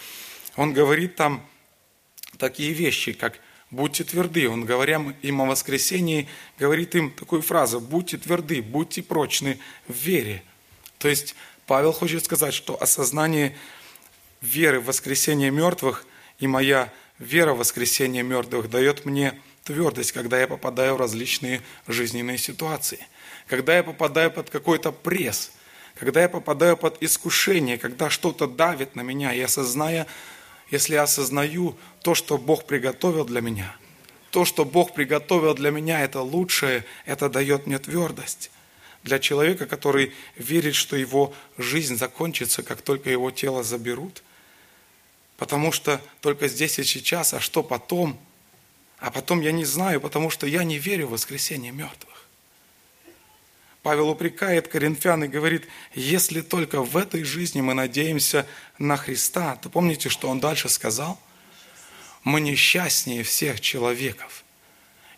Он 0.56 0.72
говорит 0.72 1.14
там 1.14 1.46
такие 2.36 2.72
вещи, 2.72 3.12
как 3.12 3.38
«будьте 3.74 4.04
тверды». 4.04 4.48
Он, 4.48 4.64
говоря 4.64 5.04
им 5.22 5.40
о 5.40 5.46
воскресении, 5.46 6.28
говорит 6.58 6.94
им 6.94 7.10
такую 7.10 7.42
фразу 7.42 7.80
«будьте 7.80 8.16
тверды, 8.16 8.62
будьте 8.62 9.02
прочны 9.02 9.58
в 9.88 9.94
вере». 9.94 10.42
То 10.98 11.08
есть 11.08 11.34
Павел 11.66 11.92
хочет 11.92 12.24
сказать, 12.24 12.54
что 12.54 12.80
осознание 12.80 13.56
веры 14.40 14.80
в 14.80 14.86
воскресение 14.86 15.50
мертвых 15.50 16.06
и 16.38 16.46
моя 16.46 16.92
вера 17.18 17.54
в 17.54 17.58
воскресение 17.58 18.22
мертвых 18.22 18.70
дает 18.70 19.04
мне 19.04 19.38
твердость, 19.64 20.12
когда 20.12 20.40
я 20.40 20.46
попадаю 20.46 20.94
в 20.94 21.00
различные 21.00 21.62
жизненные 21.86 22.38
ситуации, 22.38 23.06
когда 23.46 23.76
я 23.76 23.82
попадаю 23.82 24.30
под 24.30 24.50
какой-то 24.50 24.92
пресс, 24.92 25.52
когда 25.94 26.22
я 26.22 26.28
попадаю 26.28 26.76
под 26.76 27.02
искушение, 27.02 27.78
когда 27.78 28.10
что-то 28.10 28.46
давит 28.46 28.94
на 28.94 29.00
меня, 29.00 29.32
и 29.32 29.40
осозная, 29.40 30.06
если 30.70 30.94
я 30.94 31.02
осознаю 31.02 31.76
то, 32.02 32.14
что 32.14 32.38
Бог 32.38 32.66
приготовил 32.66 33.24
для 33.24 33.40
меня, 33.40 33.76
то, 34.30 34.44
что 34.44 34.64
Бог 34.64 34.94
приготовил 34.94 35.54
для 35.54 35.70
меня, 35.70 36.00
это 36.00 36.20
лучшее, 36.20 36.84
это 37.06 37.28
дает 37.28 37.66
мне 37.66 37.78
твердость. 37.78 38.50
Для 39.02 39.18
человека, 39.18 39.66
который 39.66 40.12
верит, 40.36 40.74
что 40.74 40.96
его 40.96 41.34
жизнь 41.58 41.96
закончится, 41.96 42.62
как 42.62 42.82
только 42.82 43.10
его 43.10 43.30
тело 43.30 43.62
заберут– 43.62 44.22
Потому 45.36 45.72
что 45.72 46.00
только 46.20 46.48
здесь 46.48 46.78
и 46.78 46.84
сейчас, 46.84 47.34
а 47.34 47.40
что 47.40 47.62
потом? 47.62 48.18
А 48.98 49.10
потом 49.10 49.40
я 49.40 49.52
не 49.52 49.64
знаю, 49.64 50.00
потому 50.00 50.30
что 50.30 50.46
я 50.46 50.64
не 50.64 50.78
верю 50.78 51.08
в 51.08 51.10
воскресение 51.10 51.72
мертвых. 51.72 52.23
Павел 53.84 54.08
упрекает 54.08 54.66
коринфян 54.66 55.24
и 55.24 55.28
говорит, 55.28 55.68
если 55.94 56.40
только 56.40 56.82
в 56.82 56.96
этой 56.96 57.22
жизни 57.22 57.60
мы 57.60 57.74
надеемся 57.74 58.46
на 58.78 58.96
Христа, 58.96 59.56
то 59.56 59.68
помните, 59.68 60.08
что 60.08 60.30
он 60.30 60.40
дальше 60.40 60.70
сказал? 60.70 61.20
Мы 62.24 62.40
несчастнее 62.40 63.22
всех 63.22 63.60
человеков. 63.60 64.42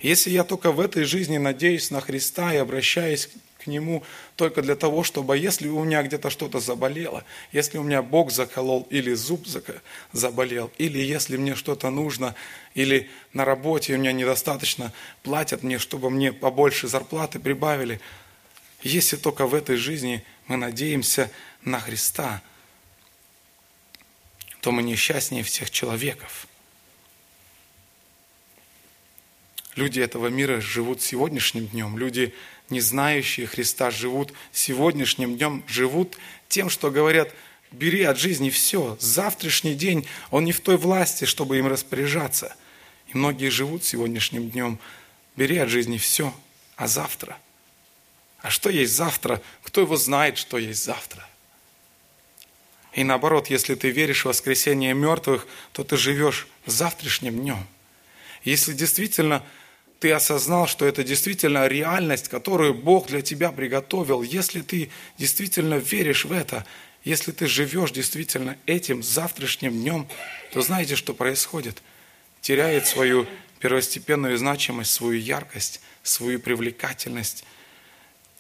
Если 0.01 0.31
я 0.31 0.43
только 0.43 0.73
в 0.73 0.81
этой 0.81 1.05
жизни 1.05 1.39
надеюсь 1.39 1.93
на 1.93 2.01
Христа 2.01 2.53
и 2.53 2.57
обращаюсь 2.57 3.31
Нему 3.67 4.05
только 4.37 4.63
для 4.63 4.77
того, 4.77 5.03
чтобы, 5.03 5.37
если 5.37 5.69
у 5.69 5.83
меня 5.85 6.03
где-то 6.03 6.31
что-то 6.31 6.61
заболело, 6.61 7.25
если 7.53 7.79
у 7.79 7.83
меня 7.83 8.03
Бог 8.03 8.31
заколол 8.31 8.87
или 8.91 9.13
зуб 9.15 9.47
заболел, 10.13 10.71
или 10.79 10.99
если 10.99 11.37
мне 11.37 11.55
что-то 11.55 11.91
нужно, 11.91 12.35
или 12.75 13.11
на 13.33 13.45
работе 13.45 13.95
у 13.95 13.99
меня 13.99 14.13
недостаточно 14.13 14.93
платят 15.23 15.63
мне, 15.63 15.79
чтобы 15.79 16.11
мне 16.11 16.33
побольше 16.33 16.89
зарплаты 16.89 17.39
прибавили, 17.39 18.01
если 18.87 19.17
только 19.17 19.47
в 19.47 19.55
этой 19.55 19.77
жизни 19.77 20.25
мы 20.47 20.57
надеемся 20.57 21.31
на 21.63 21.81
Христа, 21.81 22.43
то 24.61 24.73
мы 24.73 24.83
несчастнее 24.83 25.43
всех 25.43 25.71
человеков. 25.71 26.47
Люди 29.75 30.01
этого 30.01 30.29
мира 30.29 30.61
живут 30.61 31.03
сегодняшним 31.03 31.67
днем. 31.67 31.99
Люди 31.99 32.35
не 32.71 32.81
знающие 32.81 33.47
Христа, 33.47 33.91
живут 33.91 34.33
сегодняшним 34.53 35.37
днем, 35.37 35.63
живут 35.69 36.17
тем, 36.49 36.71
что 36.71 36.91
говорят, 36.91 37.33
бери 37.71 38.03
от 38.03 38.19
жизни 38.19 38.51
все, 38.51 38.97
завтрашний 39.01 39.75
день, 39.75 40.07
он 40.31 40.45
не 40.45 40.53
в 40.53 40.61
той 40.61 40.77
власти, 40.77 41.27
чтобы 41.27 41.59
им 41.59 41.67
распоряжаться. 41.67 42.57
И 43.09 43.17
многие 43.17 43.51
живут 43.51 43.85
сегодняшним 43.85 44.51
днем, 44.51 44.79
бери 45.37 45.59
от 45.59 45.69
жизни 45.69 45.99
все, 45.99 46.35
а 46.77 46.89
завтра? 46.89 47.37
А 48.47 48.51
что 48.51 48.71
есть 48.71 48.93
завтра? 48.95 49.43
Кто 49.65 49.81
его 49.81 49.97
знает, 49.97 50.39
что 50.39 50.57
есть 50.57 50.85
завтра? 50.85 51.27
И 52.93 53.03
наоборот, 53.03 53.49
если 53.49 53.75
ты 53.75 53.91
веришь 53.91 54.23
в 54.23 54.29
воскресение 54.29 54.95
мертвых, 54.95 55.49
то 55.73 55.83
ты 55.83 55.97
живешь 55.97 56.47
завтрашним 56.65 57.41
днем. 57.41 57.67
Если 58.45 58.73
действительно 58.73 59.43
ты 59.99 60.13
осознал, 60.13 60.69
что 60.69 60.87
это 60.87 61.03
действительно 61.03 61.67
реальность, 61.67 62.29
которую 62.29 62.73
Бог 62.73 63.09
для 63.09 63.21
тебя 63.21 63.51
приготовил, 63.51 64.23
если 64.23 64.61
ты 64.61 64.93
действительно 65.19 65.75
веришь 65.75 66.25
в 66.25 66.31
это, 66.31 66.65
если 67.03 67.33
ты 67.33 67.49
живешь 67.49 67.91
действительно 67.91 68.57
этим 68.67 69.03
завтрашним 69.03 69.73
днем, 69.73 70.09
то 70.53 70.63
знаете, 70.63 70.95
что 70.95 71.15
происходит? 71.15 71.83
Теряет 72.43 72.87
свою 72.87 73.27
первостепенную 73.59 74.39
значимость, 74.39 74.93
свою 74.93 75.19
яркость, 75.19 75.81
свою 76.05 76.39
привлекательность. 76.39 77.45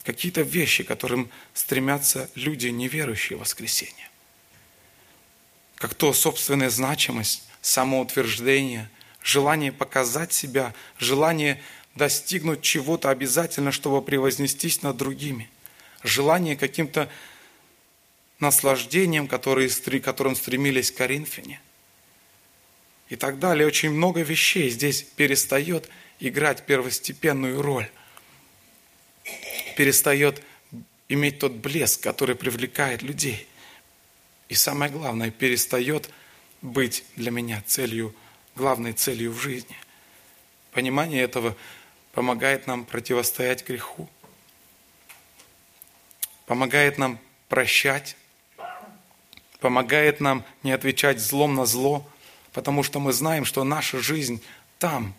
Какие-то 0.07 0.43
вещи, 0.43 0.85
которым 0.85 1.29
стремятся 1.53 2.31
люди, 2.37 2.69
неверующие 2.69 3.37
в 3.37 3.41
воскресенье. 3.41 4.09
Как 5.75 5.95
то 5.95 6.13
собственная 6.13 6.71
значимость, 6.71 7.43
самоутверждение, 7.61 8.89
желание 9.21 9.73
показать 9.73 10.33
себя, 10.33 10.73
желание 11.01 11.61
достигнуть 11.97 12.63
чего-то 12.63 13.11
обязательно, 13.11 13.73
чтобы 13.73 14.01
превознестись 14.01 14.81
над 14.83 14.97
другими. 14.97 15.51
Желание 16.05 16.57
каким-то 16.57 17.11
наслаждением, 18.39 19.27
которые, 19.27 19.69
которым 20.01 20.37
стремились 20.37 20.93
коринфяне. 20.93 21.61
И 23.09 23.17
так 23.17 23.41
далее. 23.41 23.67
Очень 23.67 23.91
много 23.91 24.21
вещей 24.21 24.71
здесь 24.71 25.03
перестает 25.03 25.89
играть 26.21 26.65
первостепенную 26.65 27.61
роль. 27.61 27.91
Перестает 29.77 30.43
иметь 31.09 31.39
тот 31.39 31.53
блеск, 31.53 32.03
который 32.03 32.35
привлекает 32.35 33.03
людей. 33.03 33.47
И 34.49 34.55
самое 34.55 34.91
главное, 34.91 35.31
перестает 35.31 36.11
быть 36.63 37.05
для 37.15 37.31
меня 37.31 37.63
целью, 37.67 38.15
главной 38.57 38.93
целью 38.93 39.33
в 39.33 39.41
жизни. 39.41 39.77
Понимание 40.73 41.23
этого 41.23 41.57
помогает 42.13 42.67
нам 42.67 42.85
противостоять 42.85 43.67
греху, 43.67 44.09
помогает 46.47 46.99
нам 46.99 47.19
прощать, 47.49 48.17
помогает 49.61 50.21
нам 50.21 50.45
не 50.63 50.73
отвечать 50.73 51.21
злом 51.21 51.55
на 51.55 51.67
зло, 51.67 52.09
потому 52.53 52.83
что 52.83 53.01
мы 53.01 53.13
знаем, 53.13 53.45
что 53.45 53.65
наша 53.65 53.99
жизнь 53.99 54.43
там. 54.79 55.15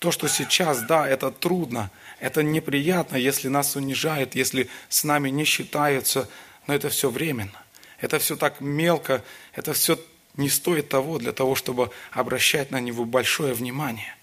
То, 0.00 0.10
что 0.10 0.28
сейчас, 0.28 0.80
да, 0.80 1.06
это 1.06 1.30
трудно, 1.30 1.90
это 2.20 2.42
неприятно, 2.42 3.16
если 3.16 3.48
нас 3.48 3.76
унижают, 3.76 4.34
если 4.34 4.70
с 4.88 5.04
нами 5.04 5.28
не 5.28 5.44
считаются, 5.44 6.26
но 6.66 6.74
это 6.74 6.88
все 6.88 7.10
временно. 7.10 7.62
Это 7.98 8.18
все 8.18 8.34
так 8.36 8.62
мелко, 8.62 9.22
это 9.52 9.74
все 9.74 10.00
не 10.36 10.48
стоит 10.48 10.88
того 10.88 11.18
для 11.18 11.32
того, 11.32 11.54
чтобы 11.54 11.90
обращать 12.12 12.70
на 12.70 12.80
него 12.80 13.04
большое 13.04 13.52
внимание. 13.52 14.16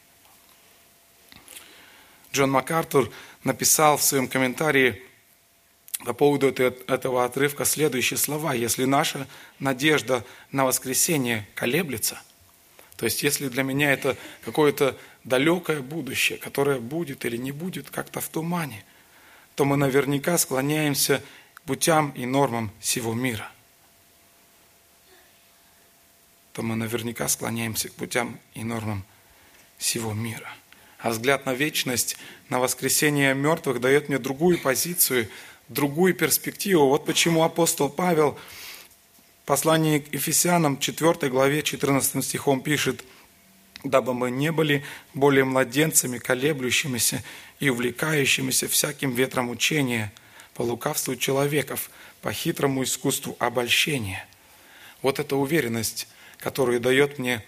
Джон 2.34 2.50
МакАртур 2.50 3.12
написал 3.44 3.98
в 3.98 4.04
своем 4.04 4.28
комментарии 4.28 5.04
по 6.06 6.14
поводу 6.14 6.48
этого 6.48 7.24
отрывка 7.24 7.66
следующие 7.66 8.18
слова. 8.18 8.56
Если 8.56 8.86
наша 8.86 9.28
надежда 9.60 10.26
на 10.52 10.66
воскресение 10.66 11.48
колеблется, 11.54 12.20
то 12.98 13.06
есть 13.06 13.24
если 13.24 13.48
для 13.48 13.64
меня 13.64 13.92
это 13.92 14.18
какое-то 14.44 14.98
далекое 15.24 15.82
будущее, 15.82 16.38
которое 16.38 16.80
будет 16.80 17.26
или 17.26 17.38
не 17.38 17.52
будет 17.52 17.90
как-то 17.90 18.20
в 18.20 18.28
тумане, 18.28 18.84
то 19.56 19.66
мы 19.66 19.78
наверняка 19.78 20.38
склоняемся 20.38 21.24
к 21.54 21.62
путям 21.62 22.12
и 22.12 22.26
нормам 22.26 22.72
всего 22.80 23.14
мира. 23.14 23.50
То 26.54 26.64
мы 26.64 26.76
наверняка 26.76 27.28
склоняемся 27.28 27.90
к 27.90 27.94
путям 27.94 28.40
и 28.54 28.64
нормам 28.64 29.06
всего 29.78 30.14
мира. 30.14 30.52
А 31.00 31.12
взгляд 31.12 31.46
на 31.46 31.54
вечность, 31.54 32.18
на 32.50 32.60
воскресение 32.60 33.34
мертвых 33.36 33.80
дает 33.80 34.10
мне 34.10 34.18
другую 34.18 34.60
позицию– 34.60 35.30
другую 35.70 36.14
перспективу. 36.14 36.88
Вот 36.88 37.06
почему 37.06 37.44
апостол 37.44 37.90
Павел 37.90 38.38
в 39.48 39.50
послании 39.50 40.00
к 40.00 40.14
Ефесянам 40.14 40.78
4 40.78 41.30
главе 41.30 41.64
14 41.64 42.22
стихом 42.22 42.60
пишет, 42.60 43.06
«Дабы 43.86 44.14
мы 44.14 44.30
не 44.30 44.52
были 44.52 44.84
более 45.14 45.46
младенцами, 45.46 46.18
колеблющимися 46.18 47.24
и 47.62 47.70
увлекающимися 47.70 48.68
всяким 48.68 49.12
ветром 49.12 49.50
учения, 49.50 50.12
по 50.54 50.64
лукавству 50.64 51.16
человеков, 51.16 51.90
по 52.22 52.34
хитрому 52.34 52.84
искусству 52.84 53.38
обольщения». 53.40 54.28
Вот 55.02 55.18
эта 55.18 55.38
уверенность, 55.38 56.10
которую 56.40 56.82
дает 56.82 57.18
мне, 57.18 57.42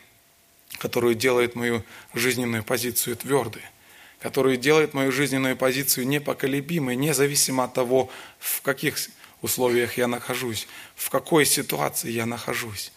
которую 0.78 1.16
делает 1.16 1.56
мою 1.56 1.84
жизненную 2.14 2.64
позицию 2.64 3.18
твердой– 3.18 3.64
который 4.20 4.58
делает 4.58 4.94
мою 4.94 5.12
жизненную 5.12 5.56
позицию 5.56 6.06
непоколебимой, 6.08 6.98
независимо 6.98 7.64
от 7.64 7.74
того, 7.74 8.10
в 8.38 8.62
каких 8.62 8.98
условиях 9.42 9.98
я 9.98 10.08
нахожусь, 10.08 10.68
в 10.96 11.10
какой 11.10 11.46
ситуации 11.46 12.12
я 12.12 12.26
нахожусь. 12.26 12.92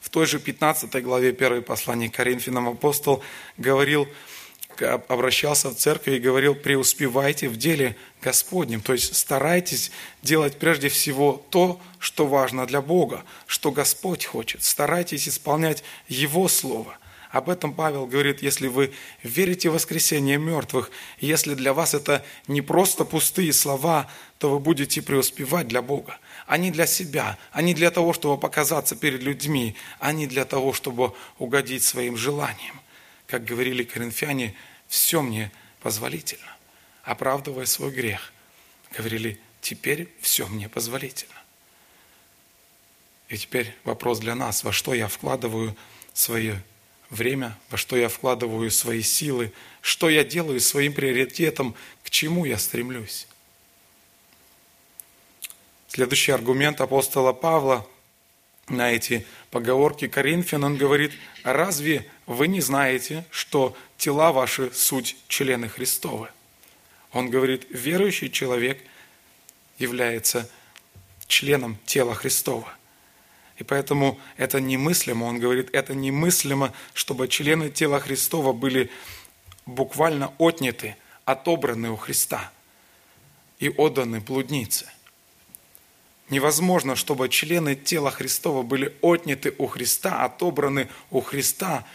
В 0.00 0.08
той 0.10 0.26
же 0.26 0.38
15 0.38 1.02
главе 1.02 1.30
1 1.30 1.62
послания 1.62 2.08
Коринфянам 2.08 2.68
апостол 2.68 3.22
говорил, 3.56 4.08
обращался 5.08 5.70
в 5.70 5.74
церковь 5.76 6.14
и 6.14 6.20
говорил, 6.20 6.54
преуспевайте 6.54 7.48
в 7.48 7.56
деле 7.56 7.96
Господнем. 8.22 8.80
То 8.80 8.92
есть 8.92 9.16
старайтесь 9.16 9.90
делать 10.22 10.58
прежде 10.58 10.88
всего 10.88 11.44
то, 11.50 11.80
что 11.98 12.26
важно 12.26 12.66
для 12.66 12.82
Бога, 12.82 13.24
что 13.46 13.72
Господь 13.72 14.26
хочет. 14.26 14.62
Старайтесь 14.62 15.28
исполнять 15.28 15.82
Его 16.08 16.48
Слово– 16.48 16.98
об 17.36 17.50
этом 17.50 17.74
Павел 17.74 18.06
говорит, 18.06 18.40
если 18.40 18.66
вы 18.66 18.92
верите 19.22 19.68
в 19.68 19.74
воскресение 19.74 20.38
мертвых, 20.38 20.90
если 21.18 21.54
для 21.54 21.74
вас 21.74 21.92
это 21.92 22.24
не 22.48 22.62
просто 22.62 23.04
пустые 23.04 23.52
слова, 23.52 24.10
то 24.38 24.50
вы 24.50 24.58
будете 24.58 25.02
преуспевать 25.02 25.68
для 25.68 25.82
Бога. 25.82 26.18
А 26.46 26.56
не 26.56 26.70
для 26.70 26.86
себя, 26.86 27.38
а 27.52 27.62
не 27.62 27.74
для 27.74 27.90
того, 27.90 28.12
чтобы 28.12 28.40
показаться 28.40 28.96
перед 28.96 29.22
людьми, 29.22 29.76
а 29.98 30.12
не 30.12 30.26
для 30.26 30.44
того, 30.44 30.72
чтобы 30.72 31.12
угодить 31.38 31.82
своим 31.82 32.16
желаниям. 32.16 32.80
Как 33.26 33.44
говорили 33.44 33.84
коринфяне, 33.84 34.54
все 34.88 35.20
мне 35.20 35.52
позволительно. 35.80 36.56
Оправдывая 37.02 37.66
свой 37.66 37.90
грех, 37.90 38.32
говорили, 38.96 39.38
теперь 39.60 40.08
все 40.20 40.46
мне 40.46 40.68
позволительно. 40.68 41.34
И 43.28 43.36
теперь 43.36 43.74
вопрос 43.84 44.20
для 44.20 44.34
нас, 44.34 44.64
во 44.64 44.72
что 44.72 44.94
я 44.94 45.08
вкладываю 45.08 45.76
свои 46.14 46.54
время, 47.10 47.58
во 47.70 47.76
что 47.76 47.96
я 47.96 48.08
вкладываю 48.08 48.70
свои 48.70 49.02
силы, 49.02 49.52
что 49.80 50.08
я 50.08 50.24
делаю 50.24 50.60
своим 50.60 50.92
приоритетом, 50.92 51.74
к 52.02 52.10
чему 52.10 52.44
я 52.44 52.58
стремлюсь. 52.58 53.26
Следующий 55.88 56.32
аргумент 56.32 56.80
апостола 56.80 57.32
Павла 57.32 57.86
на 58.68 58.90
эти 58.90 59.26
поговорки 59.50 60.08
Коринфян, 60.08 60.64
он 60.64 60.76
говорит, 60.76 61.12
разве 61.44 62.10
вы 62.26 62.48
не 62.48 62.60
знаете, 62.60 63.24
что 63.30 63.76
тела 63.96 64.32
ваши 64.32 64.72
суть 64.72 65.16
члены 65.28 65.68
Христовы? 65.68 66.28
Он 67.12 67.30
говорит, 67.30 67.66
верующий 67.70 68.30
человек 68.30 68.82
является 69.78 70.50
членом 71.28 71.78
тела 71.86 72.14
Христова– 72.14 72.72
и 73.58 73.64
поэтому 73.64 74.20
это 74.36 74.60
немыслимо, 74.60 75.24
он 75.24 75.38
говорит, 75.38 75.70
это 75.72 75.94
немыслимо, 75.94 76.72
чтобы 76.92 77.28
члены 77.28 77.70
тела 77.70 78.00
Христова 78.00 78.52
были 78.52 78.90
буквально 79.64 80.32
отняты, 80.38 80.96
отобраны 81.24 81.90
у 81.90 81.96
Христа 81.96 82.52
и 83.58 83.68
отданы 83.68 84.20
блуднице. 84.20 84.86
Невозможно, 86.28 86.96
чтобы 86.96 87.28
члены 87.28 87.76
тела 87.76 88.10
Христова 88.10 88.62
были 88.62 88.94
отняты 89.00 89.54
у 89.58 89.66
Христа, 89.66 90.24
отобраны 90.24 90.88
у 91.10 91.20
Христа 91.20 91.86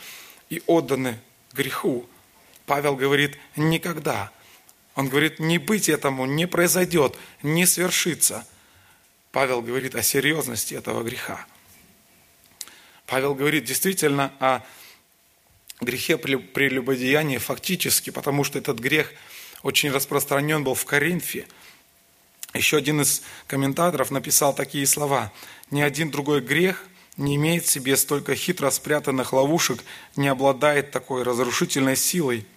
и 0.50 0.63
отданы 0.65 1.19
греху. 1.54 2.08
Павел 2.65 2.95
говорит, 2.95 3.38
никогда. 3.56 4.32
Он 4.95 5.10
говорит, 5.10 5.39
не 5.39 5.58
быть 5.58 5.89
этому, 5.89 6.26
не 6.26 6.47
произойдет, 6.47 7.17
не 7.43 7.65
свершится. 7.65 8.47
Павел 9.32 9.62
говорит 9.62 9.96
о 9.96 10.04
серьезности 10.04 10.73
этого 10.73 11.04
греха. 11.04 11.46
Павел 13.12 13.35
говорит 13.35 13.65
действительно 13.65 14.31
о 14.39 14.62
грехе 15.81 16.17
прелюбодеяния 16.17 17.39
фактически, 17.39 18.09
потому 18.09 18.45
что 18.45 18.57
этот 18.57 18.79
грех 18.79 19.12
очень 19.63 19.91
распространен 19.91 20.63
был 20.63 20.75
в 20.75 20.85
Коринфе. 20.85 21.45
Еще 22.53 22.77
один 22.77 23.01
из 23.01 23.21
комментаторов 23.47 24.12
написал 24.12 24.55
такие 24.55 24.87
слова. 24.87 25.33
«Ни 25.71 25.81
один 25.81 26.09
другой 26.09 26.39
грех 26.39 26.85
не 27.17 27.35
имеет 27.35 27.65
в 27.65 27.69
себе 27.69 27.97
столько 27.97 28.33
хитро 28.33 28.69
спрятанных 28.69 29.33
ловушек, 29.33 29.83
не 30.15 30.29
обладает 30.29 30.91
такой 30.91 31.23
разрушительной 31.23 31.97
силой. 31.97 32.47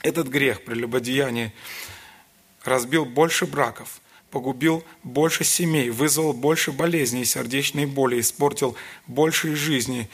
Этот 0.00 0.28
грех, 0.28 0.64
прелюбодеяние, 0.64 1.52
разбил 2.64 3.04
больше 3.04 3.44
браков, 3.44 4.00
погубил 4.30 4.84
больше 5.02 5.44
семей, 5.44 5.90
вызвал 5.90 6.32
больше 6.32 6.72
болезней 6.72 7.22
и 7.22 7.24
сердечной 7.24 7.86
боли, 7.86 8.20
испортил 8.20 8.76
больше 9.06 9.54
жизни, 9.54 10.08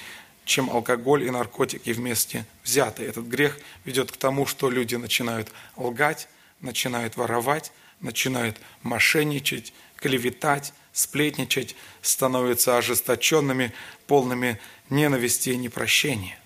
чем 0.45 0.71
алкоголь 0.71 1.25
и 1.25 1.31
наркотики 1.31 1.91
вместе 1.91 2.47
взятые. 2.63 3.09
Этот 3.09 3.27
грех 3.27 3.59
ведет 3.85 4.13
к 4.13 4.17
тому, 4.17 4.47
что 4.47 4.71
люди 4.71 4.95
начинают 4.95 5.51
лгать, 5.77 6.29
начинают 6.61 7.17
воровать, 7.17 7.73
начинают 8.01 8.57
мошенничать, 8.83 9.73
клеветать, 9.97 10.73
сплетничать, 10.93 11.75
становятся 12.03 12.77
ожесточенными, 12.77 13.73
полными 14.07 14.61
ненависти 14.91 15.51
и 15.51 15.57
непрощения. 15.57 16.39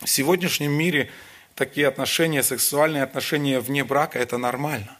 В 0.00 0.08
сегодняшнем 0.08 0.72
мире 0.72 1.10
такие 1.54 1.86
отношения, 1.86 2.42
сексуальные 2.42 3.02
отношения 3.02 3.60
вне 3.60 3.84
брака– 3.84 4.18
это 4.20 4.38
нормально. 4.38 4.96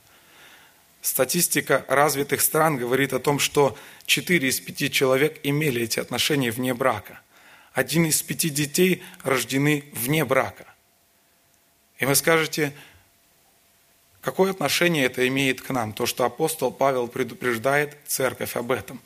Статистика 1.03 1.84
развитых 1.88 2.42
стран 2.42 2.76
говорит 2.76 3.12
о 3.12 3.20
том, 3.20 3.38
что 3.38 3.76
4 4.05 4.48
из 4.48 4.61
5 4.61 4.92
человек 4.92 5.40
имели 5.42 5.82
эти 5.82 5.98
отношения 5.98 6.51
вне 6.51 6.74
брака. 6.74 7.20
Один 7.72 8.05
из 8.05 8.20
пяти 8.22 8.51
детей 8.51 9.03
рождены 9.22 9.84
вне 9.92 10.24
брака. 10.24 10.66
И 11.98 12.05
вы 12.05 12.14
скажете, 12.14 12.74
какое 14.20 14.51
отношение 14.51 15.05
это 15.05 15.26
имеет 15.28 15.62
к 15.62 15.70
нам, 15.70 15.92
то, 15.92 16.05
что 16.05 16.24
апостол 16.24 16.70
Павел 16.70 17.09
предупреждает 17.09 17.96
церковь 18.07 18.57
об 18.57 18.72
этом. 18.72 19.01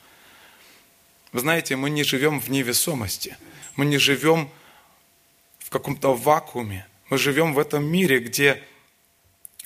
Вы 1.31 1.41
знаете, 1.41 1.75
мы 1.75 1.89
не 1.89 2.03
живем 2.03 2.39
в 2.39 2.49
невесомости, 2.49 3.37
мы 3.75 3.85
не 3.85 3.97
живем 3.97 4.49
в 5.59 5.69
каком-то 5.69 6.13
вакууме, 6.15 6.87
мы 7.09 7.17
живем 7.17 7.53
в 7.53 7.59
этом 7.59 7.85
мире, 7.85 8.19
где 8.19 8.63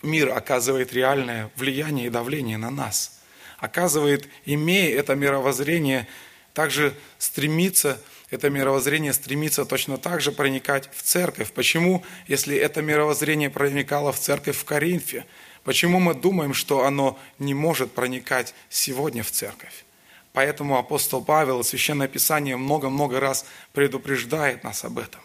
мир 0.04 0.30
оказывает 0.30 0.94
реальное 0.94 1.52
влияние 1.56 2.08
и 2.08 2.10
давление 2.10 2.58
на 2.58 2.70
нас. 2.70 3.20
Оказывает, 3.58 4.28
имея 4.46 4.98
это 4.98 5.16
мировоззрение, 5.16 6.08
также 6.54 6.94
стремится, 7.18 8.02
это 8.30 8.50
мировоззрение 8.50 9.14
стремится 9.14 9.66
точно 9.66 9.98
так 9.98 10.22
же 10.22 10.32
проникать 10.32 10.90
в 10.94 11.02
церковь. 11.02 11.52
Почему, 11.52 12.04
если 12.28 12.56
это 12.56 12.82
мировоззрение 12.82 13.50
проникало 13.50 14.12
в 14.12 14.20
церковь 14.20 14.58
в 14.58 14.66
Коринфе, 14.66 15.26
почему 15.64 16.00
мы 16.00 16.14
думаем, 16.14 16.54
что 16.54 16.86
оно 16.86 17.20
не 17.38 17.54
может 17.54 17.92
проникать 17.92 18.54
сегодня 18.70 19.24
в 19.24 19.32
церковь? 19.32 19.84
Поэтому 20.32 20.78
апостол 20.78 21.24
Павел, 21.24 21.64
Священное 21.64 22.08
Писание 22.08 22.56
много-много 22.56 23.20
раз 23.20 23.46
предупреждает 23.74 24.64
нас 24.64 24.86
об 24.86 25.00
этом. 25.00 25.22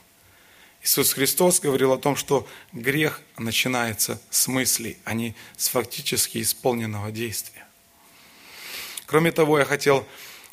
Иисус 0.85 1.15
Христос 1.15 1.61
говорил 1.61 1.93
о 1.93 1.99
том, 1.99 2.15
что 2.15 2.47
грех 2.73 3.23
начинается 3.39 4.21
с 4.29 4.49
мыслей, 4.49 4.99
а 5.05 5.15
не 5.15 5.35
с 5.57 5.69
фактически 5.69 6.43
исполненного 6.43 7.11
действия. 7.11 7.65
Кроме 9.07 9.33
того, 9.33 9.59
я 9.59 9.65
хотел 9.65 10.07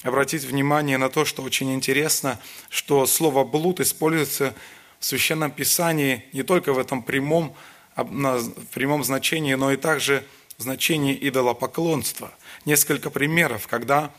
обратить 0.04 0.46
внимание 0.46 0.98
на 0.98 1.10
то, 1.10 1.26
что 1.26 1.44
очень 1.44 1.74
интересно, 1.74 2.40
что 2.70 3.06
слово 3.08 3.44
«блуд» 3.44 3.82
используется 3.82 4.56
в 5.00 5.06
Священном 5.06 5.52
Писании 5.52 6.24
не 6.32 6.44
только 6.44 6.72
в 6.72 6.80
этом 6.80 7.04
прямом, 7.04 7.54
в 7.98 8.66
прямом 8.74 9.04
значении, 9.04 9.56
но 9.56 9.74
и 9.74 9.76
также 9.76 10.26
в 10.58 10.62
значении 10.62 11.18
идолопоклонства. 11.28 12.34
Несколько 12.64 13.10
примеров, 13.10 13.68
когда 13.68 14.14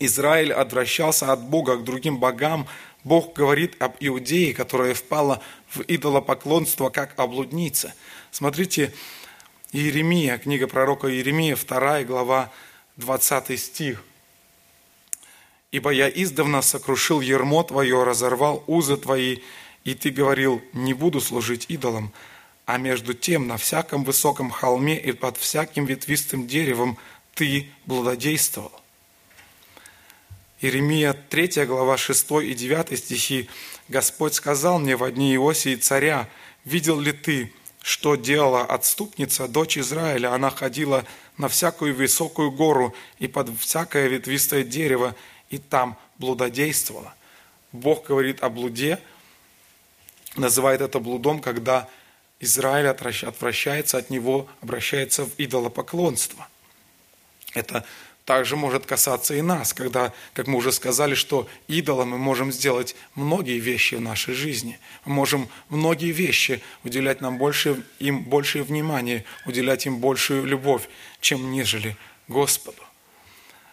Израиль 0.00 0.52
отвращался 0.52 1.30
от 1.30 1.40
Бога 1.40 1.76
к 1.76 1.84
другим 1.84 2.18
богам, 2.18 2.66
Бог 3.04 3.34
говорит 3.34 3.80
об 3.80 3.96
Иудее, 4.00 4.52
которая 4.52 4.94
впала 4.94 5.42
в 5.68 5.80
идолопоклонство, 5.82 6.90
как 6.90 7.18
о 7.18 7.26
блуднице. 7.26 7.94
Смотрите, 8.30 8.92
Иеремия, 9.72 10.36
книга 10.38 10.66
пророка 10.66 11.08
Иеремия, 11.10 11.56
2 11.56 12.04
глава, 12.04 12.52
20 12.96 13.58
стих. 13.58 14.04
«Ибо 15.72 15.90
я 15.90 16.08
издавна 16.08 16.62
сокрушил 16.62 17.20
ермо 17.20 17.62
твое, 17.62 18.02
разорвал 18.02 18.64
узы 18.66 18.96
твои, 18.96 19.38
и 19.84 19.94
ты 19.94 20.10
говорил, 20.10 20.60
не 20.72 20.94
буду 20.94 21.20
служить 21.20 21.66
идолам, 21.68 22.12
а 22.66 22.76
между 22.76 23.14
тем 23.14 23.46
на 23.46 23.56
всяком 23.56 24.04
высоком 24.04 24.50
холме 24.50 24.98
и 24.98 25.12
под 25.12 25.36
всяким 25.36 25.86
ветвистым 25.86 26.46
деревом 26.46 26.98
ты 27.34 27.70
блудодействовал. 27.86 28.72
Иеремия 30.62 31.14
3 31.14 31.64
глава 31.64 31.96
6 31.96 32.30
и 32.42 32.52
9 32.52 32.98
стихи. 32.98 33.48
«Господь 33.88 34.34
сказал 34.34 34.78
мне 34.78 34.94
в 34.94 35.10
дни 35.10 35.34
Иосии 35.34 35.74
царя, 35.74 36.28
видел 36.66 37.00
ли 37.00 37.12
ты, 37.12 37.50
что 37.80 38.14
делала 38.14 38.62
отступница, 38.66 39.48
дочь 39.48 39.78
Израиля? 39.78 40.34
Она 40.34 40.50
ходила 40.50 41.06
на 41.38 41.48
всякую 41.48 41.94
высокую 41.94 42.50
гору 42.50 42.94
и 43.18 43.26
под 43.26 43.48
всякое 43.58 44.08
ветвистое 44.08 44.62
дерево, 44.62 45.16
и 45.48 45.56
там 45.56 45.96
блудодействовала». 46.18 47.14
Бог 47.72 48.08
говорит 48.08 48.42
о 48.42 48.50
блуде, 48.50 48.98
называет 50.36 50.82
это 50.82 50.98
блудом, 50.98 51.40
когда 51.40 51.88
Израиль 52.38 52.88
отвращается 52.88 53.96
от 53.96 54.10
него, 54.10 54.46
обращается 54.60 55.24
в 55.24 55.30
идолопоклонство. 55.38 56.46
Это 57.54 57.84
также 58.30 58.54
может 58.54 58.86
касаться 58.86 59.34
и 59.34 59.42
нас, 59.42 59.74
когда, 59.74 60.12
как 60.34 60.46
мы 60.46 60.58
уже 60.58 60.70
сказали, 60.70 61.16
что 61.16 61.48
идолом 61.66 62.10
мы 62.10 62.18
можем 62.18 62.52
сделать 62.52 62.94
многие 63.16 63.58
вещи 63.58 63.96
в 63.96 64.00
нашей 64.00 64.34
жизни. 64.34 64.78
Мы 65.04 65.14
можем 65.14 65.48
многие 65.68 66.12
вещи 66.12 66.62
уделять 66.84 67.20
нам 67.20 67.38
больше, 67.38 67.82
им 67.98 68.22
большее 68.22 68.62
внимание, 68.62 69.24
уделять 69.46 69.84
им 69.86 69.98
большую 69.98 70.44
любовь, 70.44 70.88
чем 71.20 71.50
нежели 71.50 71.96
Господу. 72.28 72.80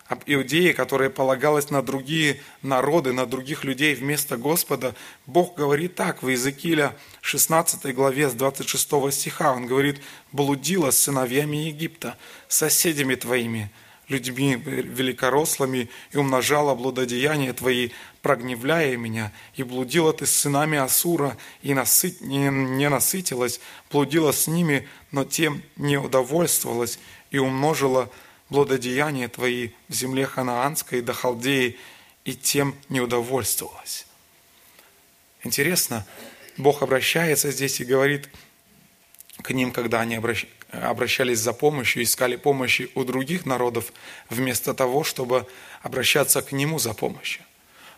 Об 0.07 0.23
Иудее, 0.25 0.73
которая 0.73 1.11
полагалась 1.11 1.69
на 1.69 1.83
другие 1.83 2.41
народы, 2.63 3.13
на 3.13 3.27
других 3.27 3.63
людей 3.63 3.93
вместо 3.93 4.37
Господа, 4.37 4.95
Бог 5.27 5.53
говорит 5.53 5.93
так 5.93 6.23
в 6.23 6.29
Иезекииля 6.29 6.97
16 7.21 7.93
главе 7.93 8.27
с 8.27 8.33
26 8.33 9.13
стиха. 9.13 9.53
Он 9.53 9.67
говорит, 9.67 10.01
«Блудила 10.31 10.89
с 10.89 10.97
сыновьями 10.97 11.57
Египта, 11.57 12.17
соседями 12.47 13.13
твоими, 13.13 13.69
людьми 14.09 14.55
великорослыми 14.55 15.89
и 16.11 16.17
умножала 16.17 16.75
блудодеяния 16.75 17.53
твои, 17.53 17.89
прогневляя 18.21 18.95
меня, 18.95 19.33
и 19.55 19.63
блудила 19.63 20.13
ты 20.13 20.25
с 20.25 20.31
сынами 20.31 20.77
Асура, 20.77 21.37
и 21.61 21.73
насыт... 21.73 22.21
не, 22.21 22.89
насытилась, 22.89 23.59
блудила 23.91 24.31
с 24.31 24.47
ними, 24.47 24.87
но 25.11 25.25
тем 25.25 25.61
не 25.75 25.97
удовольствовалась, 25.97 26.99
и 27.31 27.37
умножила 27.37 28.09
блудодеяния 28.49 29.27
твои 29.27 29.71
в 29.89 29.93
земле 29.93 30.25
ханаанской 30.25 31.01
до 31.01 31.13
Халдеи, 31.13 31.77
и 32.23 32.33
тем 32.33 32.75
не 32.89 33.01
удовольствовалась. 33.01 34.05
Интересно, 35.43 36.05
Бог 36.57 36.81
обращается 36.81 37.51
здесь 37.51 37.79
и 37.79 37.85
говорит 37.85 38.29
к 39.47 39.53
ним, 39.53 39.71
когда 39.71 40.01
они 40.01 40.19
обращались 40.71 41.39
за 41.39 41.53
помощью, 41.53 42.03
искали 42.03 42.35
помощи 42.35 42.89
у 42.95 43.05
других 43.05 43.45
народов, 43.45 43.93
вместо 44.29 44.73
того, 44.73 45.05
чтобы 45.05 45.45
обращаться 45.81 46.41
к 46.41 46.51
Нему 46.51 46.79
за 46.79 46.93
помощью. 46.93 47.43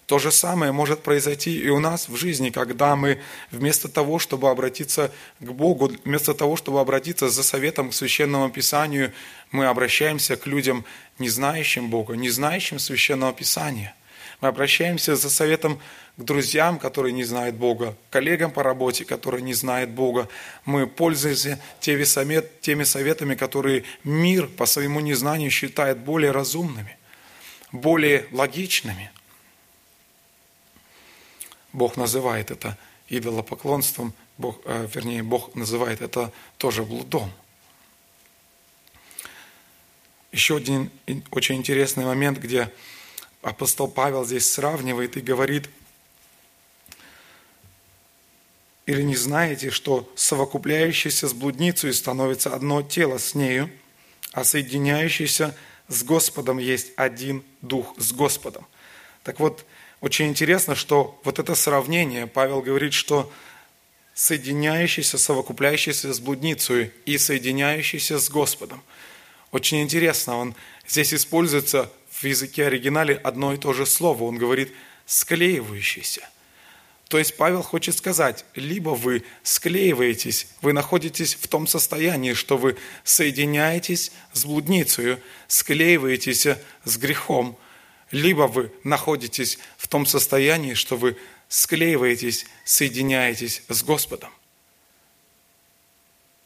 То 0.06 0.20
же 0.20 0.32
самое 0.32 0.72
может 0.72 1.02
произойти 1.02 1.60
и 1.60 1.70
у 1.70 1.80
нас 1.80 2.08
в 2.08 2.16
жизни, 2.16 2.52
когда 2.52 2.96
мы 2.96 3.20
вместо 3.52 3.88
того, 3.88 4.20
чтобы 4.20 4.50
обратиться 4.50 5.12
к 5.40 5.52
Богу, 5.52 5.92
вместо 6.06 6.34
того, 6.34 6.56
чтобы 6.56 6.82
обратиться 6.82 7.30
за 7.30 7.44
советом 7.44 7.90
к 7.90 7.94
Священному 7.94 8.50
Писанию, 8.52 9.12
мы 9.52 9.66
обращаемся 9.66 10.36
к 10.36 10.48
людям, 10.48 10.86
не 11.18 11.30
знающим 11.30 11.90
Бога, 11.90 12.16
не 12.16 12.30
знающим 12.30 12.78
Священного 12.80 13.34
Писания. 13.34 13.96
Мы 14.42 14.48
обращаемся 14.48 15.16
за 15.16 15.30
советом 15.30 15.82
к 16.16 16.24
друзьям, 16.24 16.80
которые 16.80 17.12
не 17.12 17.26
знают 17.26 17.56
Бога, 17.56 17.96
коллегам 18.10 18.52
по 18.52 18.64
работе, 18.64 19.04
которые 19.04 19.42
не 19.42 19.54
знают 19.54 19.90
Бога. 19.90 20.30
Мы 20.64 20.88
пользуемся 20.88 21.60
теми 21.82 22.04
советами, 22.04 23.36
которые 23.36 23.84
мир 24.06 24.48
по 24.48 24.66
своему 24.66 25.02
незнанию 25.02 25.52
считает 25.52 25.98
более 25.98 26.32
разумными, 26.32 26.98
более 27.74 28.28
логичными. 28.32 29.12
Бог 31.74 31.98
называет 31.98 32.50
это 32.50 32.78
идолопоклонством, 33.10 34.14
Бог, 34.38 34.62
э, 34.64 34.88
вернее, 34.94 35.22
Бог 35.22 35.54
называет 35.54 36.02
это 36.02 36.32
тоже 36.58 36.84
блудом. 36.84 37.30
Еще 40.32 40.58
один 40.58 40.90
очень 41.32 41.56
интересный 41.56 42.06
момент, 42.06 42.38
где 42.38 42.72
апостол 43.42 43.88
Павел 43.88 44.26
здесь 44.26 44.50
сравнивает 44.50 45.18
и 45.18 45.22
говорит, 45.22 45.70
или 48.86 49.04
не 49.04 49.16
знаете, 49.16 49.70
что 49.70 50.12
совокупляющийся 50.16 51.28
с 51.28 51.34
блудницей 51.34 51.94
становится 51.94 52.54
одно 52.54 52.82
тело 52.82 53.20
с 53.20 53.36
нею, 53.36 53.70
а 54.32 54.44
соединяющийся 54.44 55.56
с 55.88 56.04
Господом 56.04 56.58
есть 56.58 56.92
один 56.96 57.44
дух 57.62 57.94
с 57.98 58.12
Господом. 58.12 58.66
Так 59.24 59.40
вот, 59.40 59.66
очень 60.02 60.28
интересно, 60.28 60.76
что 60.76 61.20
вот 61.24 61.40
это 61.40 61.56
сравнение, 61.56 62.26
Павел 62.26 62.62
говорит, 62.62 62.94
что 62.94 63.32
соединяющийся, 64.16 65.18
совокупляющийся 65.18 66.14
с 66.14 66.20
блудницей 66.20 66.92
и 67.06 67.18
соединяющийся 67.18 68.18
с 68.18 68.30
Господом. 68.30 68.82
Очень 69.52 69.82
интересно, 69.82 70.38
он 70.38 70.56
здесь 70.88 71.14
используется 71.14 71.92
в 72.22 72.26
языке 72.26 72.68
оригинале 72.68 73.16
одно 73.16 73.54
и 73.54 73.58
то 73.58 73.74
же 73.74 73.86
слово. 73.86 74.24
Он 74.24 74.38
говорит 74.38 74.74
«склеивающийся». 75.06 76.28
То 77.08 77.18
есть 77.18 77.38
Павел 77.38 77.64
хочет 77.64 77.98
сказать, 77.98 78.46
либо 78.54 78.92
вы 78.92 79.24
склеиваетесь, 79.42 80.48
вы 80.62 80.74
находитесь 80.74 81.34
в 81.34 81.48
том 81.48 81.66
состоянии, 81.66 82.34
что 82.34 82.56
вы 82.56 82.78
соединяетесь 83.04 84.12
с 84.32 84.46
блудницей, 84.46 85.18
склеиваетесь 85.48 86.46
с 86.84 86.98
грехом, 86.98 87.58
либо 88.12 88.44
вы 88.44 88.72
находитесь 88.84 89.58
в 89.78 89.88
том 89.88 90.06
состоянии, 90.06 90.76
что 90.76 90.98
вы 90.98 91.18
склеиваетесь, 91.48 92.46
соединяетесь 92.64 93.64
с 93.68 93.82
Господом. 93.82 94.32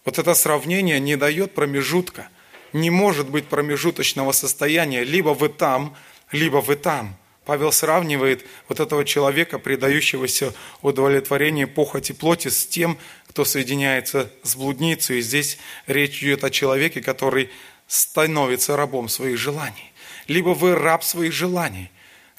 Вот 0.05 0.17
это 0.17 0.33
сравнение 0.33 0.99
не 1.01 1.17
дает 1.17 1.53
промежутка. 1.53 2.29
Не 2.73 2.89
может 2.89 3.29
быть 3.29 3.47
промежуточного 3.47 4.31
состояния. 4.31 5.03
Либо 5.03 5.29
вы 5.29 5.49
там, 5.49 5.95
либо 6.31 6.57
вы 6.57 6.75
там. 6.75 7.15
Павел 7.45 7.71
сравнивает 7.71 8.45
вот 8.69 8.79
этого 8.79 9.03
человека, 9.05 9.59
предающегося 9.59 10.53
удовлетворению 10.81 11.67
похоти 11.67 12.13
плоти, 12.13 12.47
с 12.47 12.65
тем, 12.65 12.97
кто 13.27 13.45
соединяется 13.45 14.31
с 14.43 14.55
блудницей. 14.55 15.19
И 15.19 15.21
здесь 15.21 15.57
речь 15.85 16.23
идет 16.23 16.43
о 16.43 16.49
человеке, 16.49 17.01
который 17.01 17.49
становится 17.87 18.77
рабом 18.77 19.09
своих 19.09 19.37
желаний. 19.37 19.91
Либо 20.27 20.49
вы 20.49 20.75
раб 20.75 21.03
своих 21.03 21.33
желаний, 21.33 21.91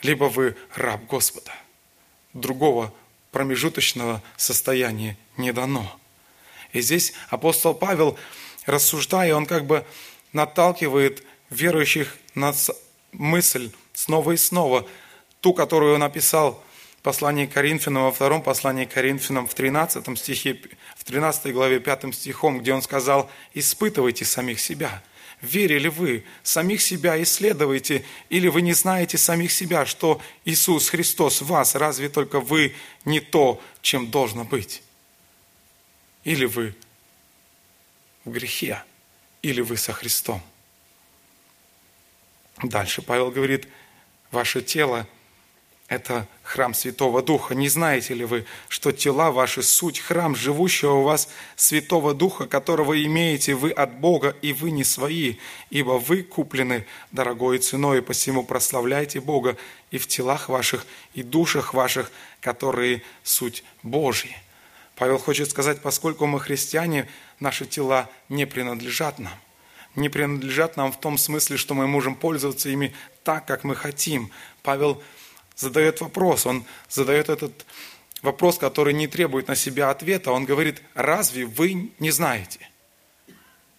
либо 0.03 0.24
вы 0.24 0.57
раб 0.74 1.05
Господа. 1.07 1.53
Другого 2.32 2.93
промежуточного 3.30 4.22
состояния 4.37 5.18
не 5.37 5.53
дано. 5.53 5.99
И 6.72 6.80
здесь 6.80 7.12
апостол 7.28 7.74
Павел, 7.74 8.18
рассуждая, 8.64 9.35
он 9.35 9.45
как 9.45 9.66
бы 9.66 9.85
наталкивает 10.35 11.22
верующих 11.49 12.18
на 12.35 12.53
мысль 13.12 13.70
снова 13.95 14.32
и 14.32 14.37
снова, 14.37 14.87
ту, 15.41 15.55
которую 15.55 15.95
он 15.95 16.01
написал 16.01 16.62
в 16.99 17.03
послании 17.03 17.47
Коринфянам, 17.47 18.05
во 18.05 18.12
втором 18.12 18.43
послании 18.43 18.85
Коринфянам, 18.85 19.47
в 19.47 19.55
13 19.55 20.18
стихе, 20.18 20.61
в 20.97 21.05
13 21.05 21.53
главе 21.53 21.80
5 21.80 22.14
стихом, 22.14 22.59
где 22.59 22.74
он 22.74 22.82
сказал, 22.82 23.30
«Испытывайте 23.55 24.26
самих 24.26 24.61
себя». 24.61 25.03
Верили 25.41 25.89
вы, 25.89 26.24
самих 26.43 26.80
себя 26.80 27.22
исследуйте, 27.22 28.05
или 28.30 28.49
вы 28.49 28.62
не 28.62 28.72
знаете 28.72 29.18
самих 29.18 29.53
себя, 29.53 29.85
что 29.85 30.22
Иисус 30.47 30.89
Христос 30.89 31.43
в 31.43 31.47
вас, 31.47 31.74
разве 31.74 32.09
только 32.09 32.41
вы 32.41 32.74
не 33.05 33.20
то, 33.20 33.61
чем 33.82 34.11
должно 34.11 34.45
быть? 34.45 34.82
Или 36.22 36.47
вы 36.47 36.74
в 38.24 38.30
грехе, 38.30 38.82
или 39.45 39.61
вы 39.61 39.76
со 39.76 39.92
Христом. 39.92 40.40
Дальше 42.62 43.03
Павел 43.03 43.30
говорит– 43.30 43.68
Ваше 44.34 44.62
тело– 44.62 45.07
это 45.88 46.26
храм 46.42 46.74
Святого 46.74 47.22
Духа. 47.22 47.55
Не 47.55 47.68
знаете 47.68 48.14
ли 48.14 48.24
вы, 48.24 48.47
что 48.68 48.90
тела 48.90 49.30
ваши– 49.30 49.62
суть 49.62 50.01
храм 50.01 50.34
живущего 50.34 50.95
у 50.95 51.03
вас 51.03 51.28
Святого 51.55 52.14
Духа, 52.14 52.47
которого 52.47 53.01
имеете 53.01 53.55
вы 53.55 53.70
от 53.70 54.01
Бога, 54.01 54.34
и 54.42 54.53
вы 54.53 54.72
не 54.72 54.82
свои, 54.82 55.36
ибо 55.70 55.92
вы 55.92 56.24
куплены 56.24 56.84
дорогой 57.12 57.59
ценой, 57.59 57.99
и 57.99 58.01
посему 58.01 58.42
прославляйте 58.42 59.20
Бога 59.20 59.57
и 59.92 59.99
в 59.99 60.09
телах 60.09 60.49
ваших, 60.49 60.84
и 61.12 61.22
душах 61.22 61.72
ваших, 61.72 62.11
которые 62.40 63.05
суть 63.22 63.62
Божьи. 63.84 64.36
Павел 64.97 65.18
хочет 65.18 65.51
сказать, 65.51 65.80
поскольку 65.80 66.26
мы 66.26 66.40
христиане, 66.40 67.09
наши 67.40 67.66
тела 67.66 68.09
не 68.28 68.47
принадлежат 68.47 69.18
нам 69.18 69.34
не 69.97 70.09
принадлежат 70.09 70.76
нам 70.76 70.92
в 70.92 70.99
том 70.99 71.18
смысле, 71.18 71.57
что 71.57 71.74
мы 71.74 71.86
можем 71.86 72.14
пользоваться 72.14 72.68
ими 72.68 72.95
так, 73.22 73.47
как 73.47 73.64
мы 73.64 73.76
хотим. 73.76 74.30
Павел 74.62 75.03
задает 75.57 76.01
вопрос, 76.01 76.47
он 76.47 76.64
задает 76.88 77.28
этот 77.28 77.64
вопрос, 78.22 78.59
который 78.59 78.92
не 78.92 79.07
требует 79.07 79.49
на 79.49 79.57
себя 79.57 79.90
ответа. 79.90 80.32
Он 80.32 80.45
говорит, 80.45 80.82
разве 80.95 81.47
вы 81.47 81.90
не 81.99 82.11
знаете? 82.11 82.68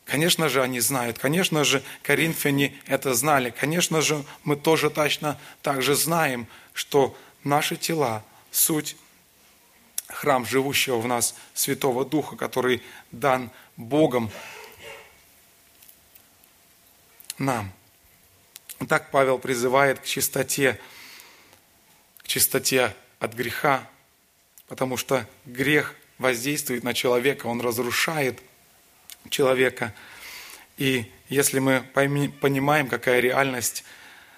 Конечно 0.06 0.50
же, 0.50 0.62
они 0.62 0.80
знают. 0.80 1.18
Конечно 1.18 1.64
же, 1.64 1.82
коринфяне 2.04 2.76
это 2.86 3.14
знали. 3.14 3.50
Конечно 3.50 4.02
же, 4.02 4.24
мы 4.44 4.56
тоже 4.56 4.90
точно 4.90 5.40
так 5.64 5.82
же 5.82 5.96
знаем, 5.96 6.48
что 6.74 7.18
наши 7.44 7.76
тела– 7.76 8.24
суть 8.52 8.96
храм 10.08 10.46
живущего 10.46 10.98
в 11.00 11.08
нас 11.08 11.36
Святого 11.54 12.06
Духа, 12.06 12.36
который 12.36 12.82
дан 13.12 13.52
Богом 13.76 14.32
нам. 17.38 17.72
Так 18.88 19.12
Павел 19.12 19.40
призывает 19.40 20.00
к 20.00 20.06
чистоте, 20.06 20.80
к 22.20 22.28
чистоте 22.28 22.96
от 23.20 23.34
греха, 23.34 23.90
потому 24.68 24.98
что 24.98 25.28
грех 25.46 25.96
воздействует 26.18 26.84
на 26.84 26.94
человека, 26.94 27.48
он 27.48 27.62
разрушает 27.62 28.42
человека. 29.30 29.94
И 30.78 31.12
если 31.30 31.60
мы 31.60 31.82
понимаем, 31.94 32.88
какая 32.88 33.20
реальность 33.20 33.84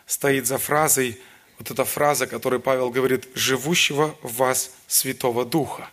стоит 0.05 0.47
за 0.47 0.57
фразой, 0.57 1.19
вот 1.57 1.71
эта 1.71 1.85
фраза, 1.85 2.27
которую 2.27 2.61
Павел 2.61 2.89
говорит, 2.89 3.27
«живущего 3.33 4.15
в 4.21 4.35
вас 4.37 4.71
Святого 4.87 5.45
Духа». 5.45 5.89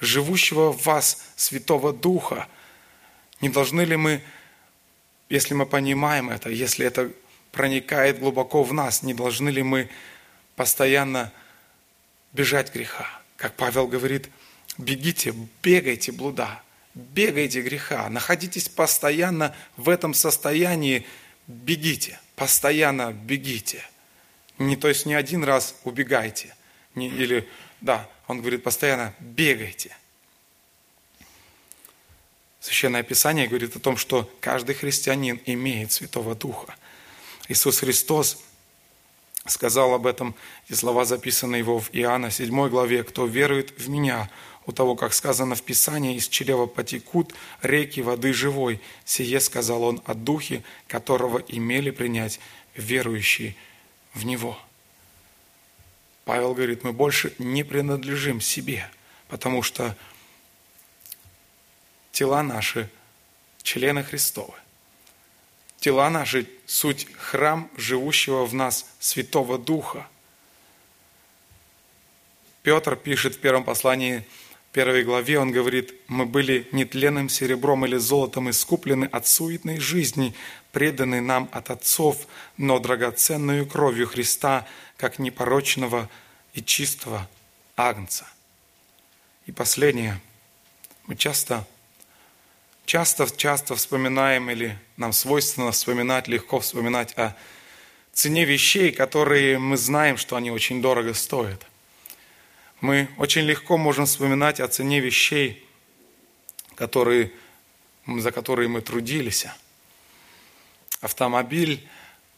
«Живущего 0.00 0.72
в 0.72 0.84
вас 0.84 1.24
Святого 1.36 1.92
Духа». 1.92 2.48
Не 3.40 3.48
должны 3.48 3.82
ли 3.82 3.96
мы, 3.96 4.22
если 5.28 5.54
мы 5.54 5.66
понимаем 5.66 6.30
это, 6.30 6.50
если 6.50 6.86
это 6.86 7.10
проникает 7.52 8.20
глубоко 8.20 8.62
в 8.62 8.72
нас. 8.72 9.02
Не 9.02 9.14
должны 9.14 9.48
ли 9.48 9.62
мы 9.62 9.88
постоянно 10.56 11.32
бежать 12.32 12.72
греха? 12.72 13.06
Как 13.36 13.54
Павел 13.54 13.86
говорит, 13.86 14.28
бегите, 14.78 15.34
бегайте 15.62 16.12
блуда, 16.12 16.62
бегайте 16.94 17.62
греха, 17.62 18.08
находитесь 18.08 18.68
постоянно 18.68 19.54
в 19.76 19.88
этом 19.88 20.14
состоянии, 20.14 21.06
бегите, 21.46 22.18
постоянно 22.36 23.12
бегите. 23.12 23.82
Не, 24.60 24.76
то 24.76 24.88
есть 24.88 25.06
не 25.06 25.14
один 25.14 25.42
раз 25.42 25.74
убегайте, 25.84 26.54
не, 26.94 27.08
или, 27.08 27.48
да, 27.80 28.06
он 28.28 28.40
говорит, 28.40 28.62
постоянно 28.62 29.14
бегайте. 29.18 29.96
Священное 32.60 33.02
Писание 33.02 33.48
говорит 33.48 33.74
о 33.74 33.80
том, 33.80 33.96
что 33.96 34.30
каждый 34.38 34.74
христианин 34.74 35.40
имеет 35.46 35.92
Святого 35.92 36.34
Духа. 36.34 36.76
Иисус 37.48 37.78
Христос 37.78 38.36
сказал 39.46 39.94
об 39.94 40.06
этом, 40.06 40.34
и 40.68 40.74
слова 40.74 41.06
записаны 41.06 41.56
его 41.56 41.80
в 41.80 41.88
Иоанна 41.92 42.30
7 42.30 42.68
главе, 42.68 43.02
«Кто 43.02 43.24
верует 43.24 43.70
в 43.78 43.88
Меня, 43.88 44.28
у 44.66 44.72
того, 44.72 44.94
как 44.94 45.14
сказано 45.14 45.54
в 45.54 45.62
Писании, 45.62 46.16
из 46.16 46.28
чрева 46.28 46.66
потекут 46.66 47.32
реки 47.62 48.02
воды 48.02 48.34
живой. 48.34 48.82
Сие 49.06 49.40
сказал 49.40 49.84
он 49.84 50.02
о 50.04 50.12
Духе, 50.12 50.62
которого 50.86 51.38
имели 51.48 51.90
принять 51.90 52.40
верующие 52.76 53.56
в 54.14 54.24
Него». 54.24 54.58
Павел 56.24 56.54
говорит, 56.54 56.84
мы 56.84 56.92
больше 56.92 57.34
не 57.38 57.64
принадлежим 57.64 58.40
себе, 58.40 58.88
потому 59.28 59.62
что 59.62 59.96
тела 62.12 62.42
наши– 62.42 62.88
члены 63.62 64.04
Христовы– 64.04 64.54
Тела 65.80 66.10
наши– 66.10 66.46
суть 66.66 67.08
храм 67.16 67.70
живущего 67.74 68.44
в 68.44 68.52
нас 68.52 68.86
Святого 69.00 69.58
Духа. 69.58 70.06
Петр 72.62 72.96
пишет 72.96 73.36
в 73.36 73.40
первом 73.40 73.64
послании, 73.64 74.26
первой 74.72 75.04
главе, 75.04 75.38
он 75.38 75.50
говорит, 75.52 75.94
«Мы 76.08 76.26
были 76.26 76.68
нетленным 76.72 77.28
серебром 77.28 77.84
или 77.86 77.96
золотом 77.96 78.50
искуплены 78.50 79.06
от 79.06 79.26
суетной 79.26 79.78
жизни, 79.78 80.34
преданы 80.72 81.20
нам 81.20 81.48
от 81.52 81.70
отцов, 81.70 82.26
но 82.56 82.78
драгоценную 82.78 83.66
кровью 83.66 84.06
Христа, 84.06 84.66
как 84.96 85.18
непорочного 85.18 86.08
и 86.54 86.62
чистого 86.62 87.28
агнца». 87.76 88.26
И 89.46 89.52
последнее. 89.52 90.20
Мы 91.06 91.16
часто 91.16 91.66
часто-часто 92.90 93.76
вспоминаем 93.76 94.50
или 94.50 94.76
нам 94.96 95.12
свойственно 95.12 95.70
вспоминать, 95.70 96.26
легко 96.26 96.58
вспоминать 96.58 97.12
о 97.16 97.36
цене 98.12 98.44
вещей, 98.44 98.90
которые 98.90 99.58
мы 99.58 99.76
знаем, 99.76 100.16
что 100.16 100.36
они 100.36 100.50
очень 100.50 100.82
дорого 100.82 101.14
стоят. 101.14 101.64
Мы 102.80 103.08
очень 103.18 103.42
легко 103.42 103.76
можем 103.76 104.06
вспоминать 104.06 104.60
о 104.60 104.68
цене 104.68 105.00
вещей, 105.00 105.66
которые, 106.74 107.32
за 108.06 108.32
которые 108.32 108.68
мы 108.68 108.80
трудились. 108.80 109.46
Автомобиль, 111.00 111.86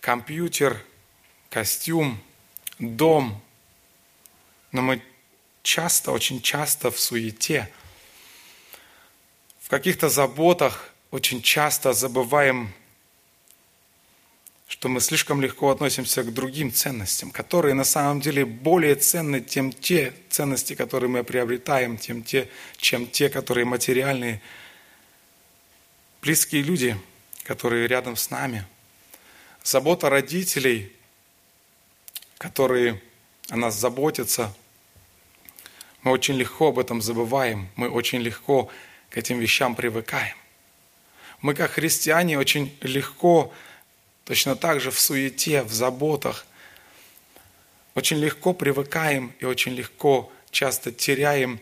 компьютер, 0.00 0.84
костюм, 1.50 2.20
дом. 2.78 3.40
Но 4.72 4.82
мы 4.82 5.02
часто, 5.62 6.12
очень 6.12 6.40
часто 6.42 6.90
в 6.90 6.98
суете– 6.98 7.70
каких-то 9.72 10.10
заботах 10.10 10.90
очень 11.10 11.40
часто 11.40 11.94
забываем, 11.94 12.74
что 14.72 14.88
мы 14.88 15.00
слишком 15.00 15.42
легко 15.42 15.68
относимся 15.68 16.22
к 16.22 16.32
другим 16.32 16.72
ценностям, 16.72 17.30
которые 17.30 17.74
на 17.74 17.84
самом 17.84 18.22
деле 18.22 18.46
более 18.46 18.94
ценны, 18.94 19.44
чем 19.44 19.70
те 19.70 20.14
ценности, 20.30 20.74
которые 20.74 21.10
мы 21.10 21.24
приобретаем, 21.24 21.98
чем 21.98 22.22
те, 22.22 22.48
чем 22.78 23.06
те, 23.06 23.28
которые 23.28 23.66
материальные. 23.66 24.40
Близкие 26.22 26.62
люди, 26.62 26.98
которые 27.42 27.86
рядом 27.86 28.16
с 28.16 28.30
нами. 28.30 28.64
Забота 29.62 30.08
родителей, 30.08 30.90
которые 32.38 32.98
о 33.50 33.56
нас 33.56 33.78
заботятся. 33.78 34.56
Мы 36.02 36.12
очень 36.12 36.34
легко 36.34 36.68
об 36.68 36.78
этом 36.78 37.02
забываем, 37.02 37.68
мы 37.76 37.90
очень 37.90 38.22
легко 38.22 38.70
к 39.10 39.18
этим 39.18 39.38
вещам 39.38 39.74
привыкаем. 39.74 40.34
Мы, 41.42 41.54
как 41.54 41.72
христиане, 41.72 42.38
очень 42.38 42.74
легко 42.80 43.52
Точно 44.24 44.56
так 44.56 44.80
же 44.80 44.90
в 44.90 45.00
суете, 45.00 45.62
в 45.62 45.72
заботах 45.72 46.46
очень 47.94 48.18
легко 48.18 48.54
привыкаем 48.54 49.34
и 49.40 49.44
очень 49.44 49.72
легко 49.72 50.32
часто 50.50 50.92
теряем 50.92 51.60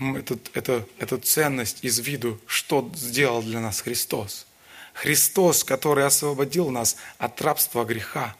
эту, 0.00 0.38
эту, 0.54 0.88
эту 0.98 1.18
ценность 1.18 1.84
из 1.84 1.98
виду, 1.98 2.40
что 2.46 2.90
сделал 2.94 3.42
для 3.42 3.60
нас 3.60 3.80
Христос. 3.80 4.46
Христос, 4.94 5.64
который 5.64 6.06
освободил 6.06 6.70
нас 6.70 6.96
от 7.18 7.40
рабства 7.42 7.84
греха, 7.84 8.36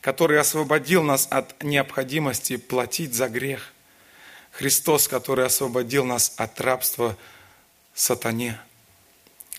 который 0.00 0.38
освободил 0.38 1.02
нас 1.02 1.28
от 1.30 1.62
необходимости 1.62 2.56
платить 2.56 3.14
за 3.14 3.28
грех. 3.28 3.72
Христос, 4.50 5.08
который 5.08 5.46
освободил 5.46 6.04
нас 6.04 6.34
от 6.36 6.60
рабства 6.60 7.16
сатане, 7.94 8.58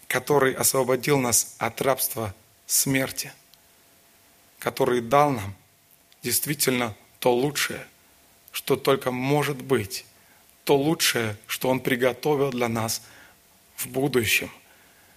который 0.07 0.53
освободил 0.53 1.17
нас 1.17 1.55
от 1.57 1.81
рабства 1.81 2.35
смерти, 2.73 3.31
который 4.59 5.01
дал 5.01 5.31
нам 5.31 5.55
действительно 6.23 6.95
то 7.19 7.33
лучшее, 7.33 7.85
что 8.51 8.75
только 8.75 9.11
может 9.11 9.61
быть, 9.61 10.05
то 10.63 10.75
лучшее, 10.75 11.37
что 11.47 11.69
Он 11.69 11.79
приготовил 11.79 12.49
для 12.51 12.67
нас 12.67 13.03
в 13.75 13.87
будущем, 13.87 14.51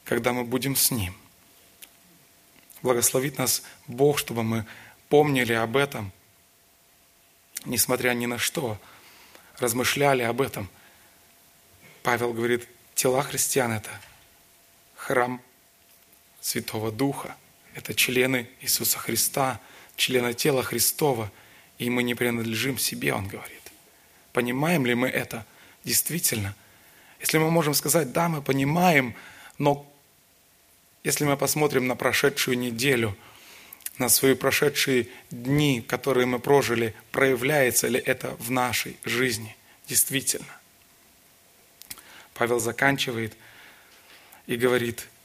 когда 0.04 0.32
мы 0.32 0.44
будем 0.44 0.76
с 0.76 0.90
Ним. 0.90 1.16
Благословит 2.82 3.38
нас 3.38 3.62
Бог, 3.86 4.18
чтобы 4.18 4.42
мы 4.42 4.66
помнили 5.08 5.52
об 5.52 5.76
этом, 5.76 6.12
несмотря 7.64 8.10
ни 8.10 8.26
на 8.26 8.38
что, 8.38 8.78
размышляли 9.58 10.22
об 10.22 10.40
этом. 10.40 10.68
Павел 12.02 12.32
говорит, 12.32 12.68
тела 12.94 13.22
христиан– 13.22 13.72
это 13.72 13.90
храм 14.94 15.40
Святого 16.40 16.92
Духа. 16.92 17.34
Это 17.76 17.94
члены 17.94 18.48
Иисуса 18.62 18.98
Христа, 18.98 19.60
члены 19.96 20.32
тела 20.32 20.62
Христова, 20.62 21.30
и 21.78 21.90
мы 21.90 22.02
не 22.02 22.14
принадлежим 22.14 22.78
себе, 22.78 23.12
он 23.12 23.28
говорит. 23.28 23.60
Понимаем 24.32 24.86
ли 24.86 24.94
мы 24.94 25.08
это 25.08 25.44
действительно? 25.84 26.56
Если 27.20 27.36
мы 27.36 27.50
можем 27.50 27.74
сказать, 27.74 28.12
да, 28.12 28.30
мы 28.30 28.40
понимаем, 28.40 29.14
но 29.58 29.86
если 31.04 31.26
мы 31.26 31.36
посмотрим 31.36 31.86
на 31.86 31.96
прошедшую 31.96 32.58
неделю, 32.58 33.14
на 33.98 34.08
свои 34.08 34.34
прошедшие 34.34 35.08
дни, 35.30 35.82
которые 35.82 36.24
мы 36.24 36.38
прожили, 36.38 36.94
проявляется 37.12 37.88
ли 37.88 38.00
это 38.00 38.36
в 38.38 38.50
нашей 38.50 38.96
жизни 39.04 39.54
действительно? 39.86 40.60
Павел 42.32 42.58
заканчивает 42.58 43.36
и 44.46 44.56
говорит– 44.56 45.08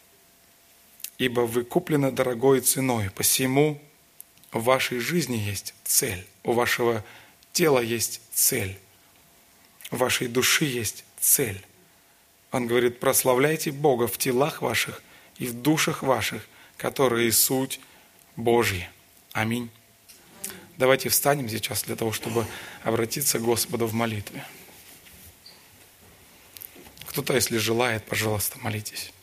ибо 1.22 1.42
вы 1.42 1.64
куплены 1.64 2.12
дорогой 2.12 2.62
ценой, 2.62 3.12
посему 3.12 3.80
в 4.52 4.64
вашей 4.64 4.98
жизни 4.98 5.38
есть 5.38 5.76
цель, 5.84 6.26
у 6.44 6.54
вашего 6.54 7.06
тела 7.54 7.78
есть 7.78 8.22
цель, 8.34 8.76
у 9.92 9.98
вашей 9.98 10.28
души 10.28 10.66
есть 10.66 11.04
цель. 11.20 11.64
Он 12.52 12.66
говорит, 12.66 13.00
прославляйте 13.00 13.72
Бога 13.72 14.08
в 14.08 14.18
телах 14.18 14.64
ваших 14.64 15.04
и 15.38 15.46
в 15.46 15.54
душах 15.54 16.02
ваших, 16.02 16.48
которые 16.76 17.32
суть 17.32 17.80
Божья. 18.36 18.92
Аминь. 19.32 19.70
Давайте 20.78 21.10
встанем 21.10 21.48
сейчас 21.50 21.84
для 21.84 21.96
того, 21.96 22.14
чтобы 22.14 22.48
обратиться 22.82 23.38
к 23.38 23.44
Господу 23.44 23.86
в 23.86 23.94
молитве. 23.94 24.44
Кто-то, 27.06 27.36
если 27.36 27.58
желает, 27.58 28.08
пожалуйста, 28.08 28.58
молитесь. 28.58 29.14